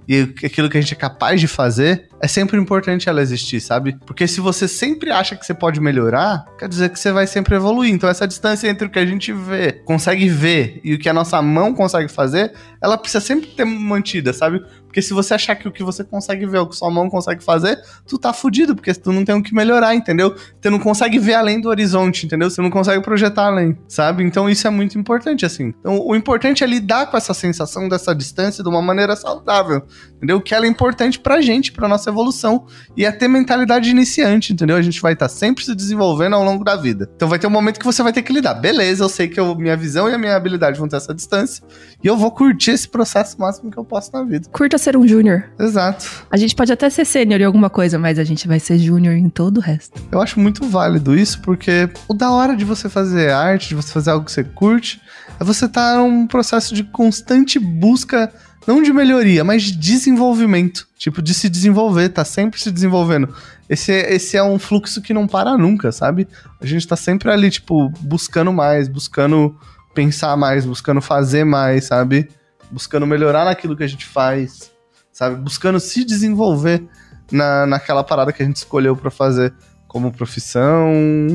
e 0.08 0.20
aquilo 0.44 0.68
que 0.68 0.76
a 0.76 0.80
gente 0.80 0.94
é 0.94 0.96
capaz 0.96 1.40
de 1.40 1.48
fazer, 1.48 2.08
é 2.20 2.28
sempre 2.28 2.58
importante 2.58 3.08
ela 3.08 3.22
existir, 3.22 3.60
sabe? 3.60 3.96
Porque 4.06 4.26
se 4.26 4.40
você 4.40 4.66
sempre 4.66 5.10
acha 5.10 5.36
que 5.36 5.44
você 5.44 5.54
pode 5.54 5.80
melhorar, 5.80 6.44
quer 6.58 6.68
dizer 6.68 6.90
que 6.90 6.98
você 6.98 7.12
vai 7.12 7.26
sempre 7.26 7.54
evoluir. 7.54 7.92
Então 7.92 8.08
essa 8.08 8.26
distância 8.26 8.68
entre 8.68 8.86
o 8.86 8.90
que 8.90 8.98
a 8.98 9.06
gente 9.06 9.32
vê, 9.32 9.72
consegue 9.84 10.28
ver 10.28 10.80
e 10.84 10.94
o 10.94 10.98
que 10.98 11.08
a 11.08 11.12
nossa 11.12 11.40
mão 11.40 11.74
consegue 11.74 12.08
fazer, 12.08 12.52
ela 12.82 12.98
precisa 12.98 13.20
sempre 13.20 13.48
ter 13.48 13.64
mantida, 13.64 14.32
sabe? 14.32 14.64
Porque 14.94 15.02
se 15.02 15.12
você 15.12 15.34
achar 15.34 15.56
que 15.56 15.66
o 15.66 15.72
que 15.72 15.82
você 15.82 16.04
consegue 16.04 16.46
ver, 16.46 16.58
é 16.58 16.60
o 16.60 16.68
que 16.68 16.76
sua 16.76 16.88
mão 16.88 17.10
consegue 17.10 17.42
fazer, 17.42 17.82
tu 18.06 18.16
tá 18.16 18.32
fudido, 18.32 18.76
porque 18.76 18.94
tu 18.94 19.10
não 19.10 19.24
tem 19.24 19.34
o 19.34 19.42
que 19.42 19.52
melhorar, 19.52 19.92
entendeu? 19.92 20.36
Você 20.60 20.70
não 20.70 20.78
consegue 20.78 21.18
ver 21.18 21.34
além 21.34 21.60
do 21.60 21.68
horizonte, 21.68 22.26
entendeu? 22.26 22.48
Você 22.48 22.62
não 22.62 22.70
consegue 22.70 23.02
projetar 23.02 23.46
além, 23.46 23.76
sabe? 23.88 24.22
Então 24.22 24.48
isso 24.48 24.68
é 24.68 24.70
muito 24.70 24.96
importante, 24.96 25.44
assim. 25.44 25.74
Então 25.80 25.98
o 25.98 26.14
importante 26.14 26.62
é 26.62 26.66
lidar 26.68 27.10
com 27.10 27.16
essa 27.16 27.34
sensação 27.34 27.88
dessa 27.88 28.14
distância 28.14 28.62
de 28.62 28.70
uma 28.70 28.80
maneira 28.80 29.16
saudável, 29.16 29.82
entendeu? 30.14 30.40
Que 30.40 30.54
ela 30.54 30.64
é 30.64 30.68
importante 30.68 31.18
pra 31.18 31.40
gente, 31.40 31.72
pra 31.72 31.88
nossa 31.88 32.08
evolução. 32.08 32.64
E 32.96 33.04
é 33.04 33.10
ter 33.10 33.26
mentalidade 33.26 33.86
de 33.86 33.90
iniciante, 33.90 34.52
entendeu? 34.52 34.76
A 34.76 34.82
gente 34.82 35.02
vai 35.02 35.14
estar 35.14 35.28
sempre 35.28 35.64
se 35.64 35.74
desenvolvendo 35.74 36.36
ao 36.36 36.44
longo 36.44 36.62
da 36.62 36.76
vida. 36.76 37.10
Então 37.16 37.26
vai 37.26 37.40
ter 37.40 37.48
um 37.48 37.50
momento 37.50 37.80
que 37.80 37.84
você 37.84 38.00
vai 38.00 38.12
ter 38.12 38.22
que 38.22 38.32
lidar. 38.32 38.54
Beleza, 38.54 39.02
eu 39.02 39.08
sei 39.08 39.26
que 39.26 39.40
eu, 39.40 39.56
minha 39.56 39.76
visão 39.76 40.08
e 40.08 40.14
a 40.14 40.18
minha 40.18 40.36
habilidade 40.36 40.78
vão 40.78 40.86
ter 40.86 40.98
essa 40.98 41.12
distância. 41.12 41.64
E 42.00 42.06
eu 42.06 42.16
vou 42.16 42.30
curtir 42.30 42.70
esse 42.70 42.88
processo 42.88 43.40
máximo 43.40 43.72
que 43.72 43.76
eu 43.76 43.84
posso 43.84 44.12
na 44.12 44.22
vida. 44.22 44.48
Curta 44.52 44.83
ser 44.84 44.96
um 44.96 45.06
júnior. 45.08 45.44
Exato. 45.58 46.06
A 46.30 46.36
gente 46.36 46.54
pode 46.54 46.72
até 46.72 46.88
ser 46.88 47.04
sênior 47.04 47.40
em 47.40 47.44
alguma 47.44 47.68
coisa, 47.68 47.98
mas 47.98 48.18
a 48.18 48.24
gente 48.24 48.46
vai 48.46 48.60
ser 48.60 48.78
júnior 48.78 49.14
em 49.14 49.28
todo 49.28 49.58
o 49.58 49.60
resto. 49.60 50.00
Eu 50.12 50.20
acho 50.20 50.38
muito 50.38 50.68
válido 50.68 51.16
isso, 51.16 51.40
porque 51.40 51.88
o 52.06 52.14
da 52.14 52.30
hora 52.30 52.56
de 52.56 52.64
você 52.64 52.88
fazer 52.88 53.30
arte, 53.30 53.70
de 53.70 53.74
você 53.74 53.92
fazer 53.92 54.10
algo 54.10 54.24
que 54.24 54.32
você 54.32 54.44
curte, 54.44 55.00
é 55.40 55.44
você 55.44 55.64
estar 55.64 55.96
num 55.98 56.26
processo 56.26 56.74
de 56.74 56.84
constante 56.84 57.58
busca 57.58 58.30
não 58.66 58.82
de 58.82 58.92
melhoria, 58.92 59.44
mas 59.44 59.62
de 59.62 59.72
desenvolvimento. 59.72 60.86
Tipo, 60.96 61.20
de 61.20 61.34
se 61.34 61.48
desenvolver, 61.48 62.08
tá 62.08 62.24
sempre 62.24 62.58
se 62.60 62.70
desenvolvendo. 62.70 63.34
Esse 63.68 63.92
é, 63.92 64.14
esse 64.14 64.36
é 64.36 64.42
um 64.42 64.58
fluxo 64.58 65.02
que 65.02 65.12
não 65.12 65.26
para 65.26 65.56
nunca, 65.56 65.92
sabe? 65.92 66.26
A 66.60 66.66
gente 66.66 66.86
tá 66.86 66.96
sempre 66.96 67.30
ali, 67.30 67.50
tipo, 67.50 67.90
buscando 68.00 68.52
mais, 68.52 68.88
buscando 68.88 69.54
pensar 69.94 70.36
mais, 70.36 70.64
buscando 70.64 71.00
fazer 71.00 71.44
mais, 71.44 71.84
sabe? 71.84 72.28
Buscando 72.70 73.06
melhorar 73.06 73.44
naquilo 73.44 73.76
que 73.76 73.84
a 73.84 73.86
gente 73.86 74.06
faz, 74.06 74.70
sabe? 75.14 75.36
Buscando 75.36 75.80
se 75.80 76.04
desenvolver 76.04 76.86
na, 77.32 77.64
naquela 77.64 78.04
parada 78.04 78.32
que 78.32 78.42
a 78.42 78.46
gente 78.46 78.56
escolheu 78.56 78.94
pra 78.94 79.10
fazer 79.10 79.54
como 79.88 80.12
profissão, 80.12 80.92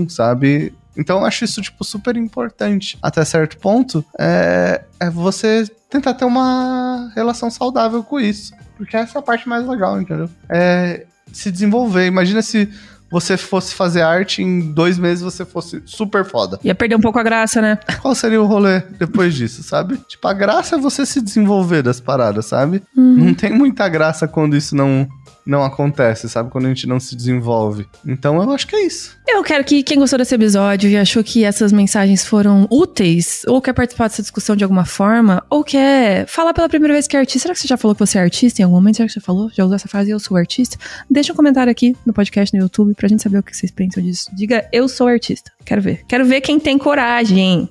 sabe? 0.09 0.75
Então 0.95 1.19
eu 1.19 1.25
acho 1.25 1.45
isso, 1.45 1.61
tipo, 1.61 1.83
super 1.83 2.17
importante. 2.17 2.99
Até 3.01 3.23
certo 3.23 3.57
ponto, 3.57 4.05
é, 4.19 4.83
é 4.99 5.09
você 5.09 5.65
tentar 5.89 6.13
ter 6.13 6.25
uma 6.25 7.09
relação 7.15 7.49
saudável 7.49 8.03
com 8.03 8.19
isso. 8.19 8.53
Porque 8.77 8.97
essa 8.97 9.17
é 9.17 9.19
a 9.19 9.23
parte 9.23 9.47
mais 9.47 9.65
legal, 9.65 9.99
entendeu? 9.99 10.29
É 10.49 11.05
se 11.31 11.51
desenvolver. 11.51 12.05
Imagina 12.05 12.41
se 12.41 12.69
você 13.09 13.37
fosse 13.37 13.73
fazer 13.73 14.01
arte 14.01 14.41
em 14.41 14.71
dois 14.71 14.97
meses 14.97 15.23
você 15.23 15.45
fosse 15.45 15.81
super 15.85 16.23
foda. 16.25 16.59
Ia 16.63 16.75
perder 16.75 16.95
um 16.95 17.01
pouco 17.01 17.19
a 17.19 17.23
graça, 17.23 17.61
né? 17.61 17.79
Qual 18.01 18.13
seria 18.13 18.41
o 18.41 18.45
rolê 18.45 18.81
depois 18.97 19.33
disso, 19.33 19.63
sabe? 19.63 19.97
Tipo, 20.07 20.27
a 20.27 20.33
graça 20.33 20.75
é 20.75 20.79
você 20.79 21.05
se 21.05 21.21
desenvolver 21.21 21.81
das 21.81 21.99
paradas, 21.99 22.45
sabe? 22.45 22.81
Uhum. 22.95 23.25
Não 23.25 23.33
tem 23.33 23.51
muita 23.51 23.87
graça 23.89 24.27
quando 24.27 24.55
isso 24.55 24.75
não, 24.75 25.07
não 25.49 25.63
acontece, 25.63 26.29
sabe? 26.29 26.51
Quando 26.51 26.65
a 26.65 26.69
gente 26.69 26.85
não 26.85 26.99
se 26.99 27.15
desenvolve. 27.15 27.87
Então 28.05 28.41
eu 28.41 28.51
acho 28.51 28.67
que 28.67 28.75
é 28.75 28.85
isso. 28.85 29.17
Eu 29.27 29.43
quero 29.43 29.63
que 29.63 29.81
quem 29.81 29.97
gostou 29.97 30.19
desse 30.19 30.35
episódio 30.35 30.89
e 30.89 30.95
achou 30.95 31.23
que 31.23 31.43
essas 31.43 31.71
mensagens 31.71 32.23
foram 32.23 32.67
úteis, 32.69 33.41
ou 33.47 33.59
quer 33.59 33.73
participar 33.73 34.07
dessa 34.07 34.21
discussão 34.21 34.55
de 34.55 34.63
alguma 34.63 34.85
forma, 34.85 35.43
ou 35.49 35.63
quer 35.63 36.27
falar 36.27 36.53
pela 36.53 36.69
primeira 36.69 36.93
vez 36.93 37.07
que 37.07 37.17
é 37.17 37.19
artista. 37.19 37.39
Será 37.39 37.53
que 37.55 37.61
você 37.61 37.67
já 37.67 37.77
falou 37.77 37.95
que 37.95 37.99
você 37.99 38.19
é 38.19 38.21
artista 38.21 38.61
em 38.61 38.65
algum 38.65 38.75
momento? 38.75 38.97
Será 38.97 39.07
que 39.07 39.13
você 39.13 39.19
falou? 39.19 39.49
Já 39.51 39.65
usou 39.65 39.75
essa 39.75 39.87
frase, 39.87 40.11
eu 40.11 40.19
sou 40.19 40.37
artista? 40.37 40.77
Deixa 41.09 41.33
um 41.33 41.35
comentário 41.35 41.71
aqui 41.71 41.95
no 42.05 42.13
podcast, 42.13 42.55
no 42.55 42.63
YouTube, 42.63 42.93
pra 42.93 43.07
gente 43.07 43.23
saber 43.23 43.39
o 43.39 43.43
que 43.43 43.55
vocês 43.55 43.71
pensam 43.71 44.03
disso. 44.03 44.29
Diga, 44.33 44.67
eu 44.71 44.87
sou 44.87 45.07
artista. 45.07 45.51
Quero 45.65 45.81
ver. 45.81 46.03
Quero 46.07 46.25
ver 46.25 46.41
quem 46.41 46.59
tem 46.59 46.77
coragem. 46.77 47.67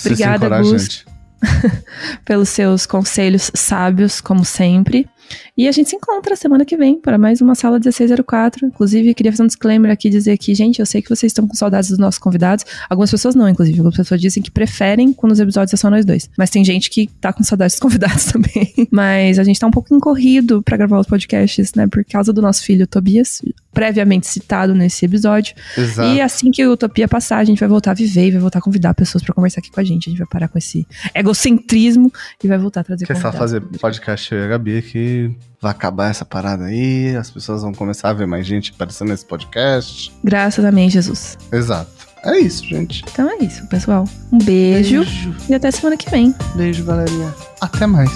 Obrigada, 0.00 0.48
Gus. 0.60 1.04
pelos 2.24 2.48
seus 2.48 2.86
conselhos 2.86 3.50
sábios, 3.54 4.20
como 4.20 4.44
sempre. 4.44 5.08
E 5.54 5.68
a 5.68 5.72
gente 5.72 5.90
se 5.90 5.96
encontra 5.96 6.34
semana 6.34 6.64
que 6.64 6.78
vem 6.78 6.98
para 6.98 7.18
mais 7.18 7.42
uma 7.42 7.54
sala 7.54 7.78
1604. 7.78 8.66
Inclusive, 8.66 9.12
queria 9.12 9.30
fazer 9.30 9.42
um 9.42 9.46
disclaimer 9.46 9.92
aqui 9.92 10.08
dizer 10.08 10.38
que, 10.38 10.54
gente, 10.54 10.80
eu 10.80 10.86
sei 10.86 11.02
que 11.02 11.10
vocês 11.10 11.28
estão 11.30 11.46
com 11.46 11.54
saudades 11.54 11.90
dos 11.90 11.98
nossos 11.98 12.18
convidados. 12.18 12.64
Algumas 12.88 13.10
pessoas 13.10 13.34
não, 13.34 13.46
inclusive. 13.46 13.78
Algumas 13.78 13.96
pessoas 13.96 14.18
dizem 14.18 14.42
que 14.42 14.50
preferem 14.50 15.12
quando 15.12 15.32
os 15.32 15.40
episódios 15.40 15.74
é 15.74 15.76
só 15.76 15.90
nós 15.90 16.06
dois. 16.06 16.30
Mas 16.38 16.48
tem 16.48 16.64
gente 16.64 16.88
que 16.88 17.06
tá 17.20 17.34
com 17.34 17.42
saudades 17.42 17.74
dos 17.74 17.80
convidados 17.80 18.24
também. 18.32 18.72
Mas 18.90 19.38
a 19.38 19.44
gente 19.44 19.60
tá 19.60 19.66
um 19.66 19.70
pouco 19.70 19.94
incorrido 19.94 20.62
para 20.62 20.78
gravar 20.78 20.98
os 20.98 21.06
podcasts, 21.06 21.74
né? 21.74 21.86
Por 21.86 22.02
causa 22.02 22.32
do 22.32 22.40
nosso 22.40 22.62
filho 22.64 22.86
Tobias, 22.86 23.42
previamente 23.74 24.26
citado 24.28 24.74
nesse 24.74 25.04
episódio. 25.04 25.54
Exato. 25.76 26.14
E 26.14 26.20
assim 26.22 26.50
que 26.50 26.66
o 26.66 26.72
Utopia 26.72 27.06
passar, 27.06 27.36
a 27.38 27.44
gente 27.44 27.60
vai 27.60 27.68
voltar 27.68 27.90
a 27.90 27.94
viver 27.94 28.28
e 28.28 28.30
vai 28.30 28.40
voltar 28.40 28.58
a 28.60 28.62
convidar 28.62 28.94
pessoas 28.94 29.22
pra 29.22 29.34
conversar 29.34 29.60
aqui 29.60 29.70
com 29.70 29.80
a 29.80 29.84
gente. 29.84 30.08
A 30.08 30.10
gente 30.12 30.18
vai 30.18 30.28
parar 30.28 30.48
com 30.48 30.56
esse 30.56 30.86
egocentrismo 31.14 32.10
e 32.42 32.48
vai 32.48 32.56
voltar 32.56 32.80
a 32.80 32.84
trazer 32.84 33.04
Quer 33.06 33.16
só 33.16 33.30
convidados. 33.30 33.38
fazer 33.38 33.60
podcast 33.78 34.32
eu 34.34 34.40
e 34.40 34.44
a 34.44 34.48
Gabi 34.48 34.80
que 34.80 35.30
vai 35.62 35.70
acabar 35.70 36.10
essa 36.10 36.24
parada 36.24 36.64
aí, 36.64 37.14
as 37.14 37.30
pessoas 37.30 37.62
vão 37.62 37.72
começar 37.72 38.10
a 38.10 38.12
ver 38.12 38.26
mais 38.26 38.44
gente 38.44 38.72
aparecendo 38.74 39.10
nesse 39.10 39.24
podcast. 39.24 40.12
Graças 40.24 40.64
a 40.64 40.72
mim, 40.72 40.90
Jesus. 40.90 41.38
Exato. 41.52 41.88
É 42.24 42.36
isso, 42.38 42.64
gente. 42.64 43.04
Então 43.10 43.30
é 43.30 43.36
isso, 43.36 43.64
pessoal. 43.68 44.04
Um 44.32 44.38
beijo, 44.38 45.04
e 45.48 45.54
até 45.54 45.70
semana 45.70 45.96
que 45.96 46.10
vem. 46.10 46.34
Beijo, 46.56 46.84
galerinha. 46.84 47.32
Até 47.60 47.86
mais. 47.86 48.10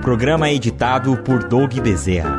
Programa 0.00 0.48
editado 0.48 1.16
por 1.16 1.48
Doug 1.48 1.74
Bezerra. 1.80 2.38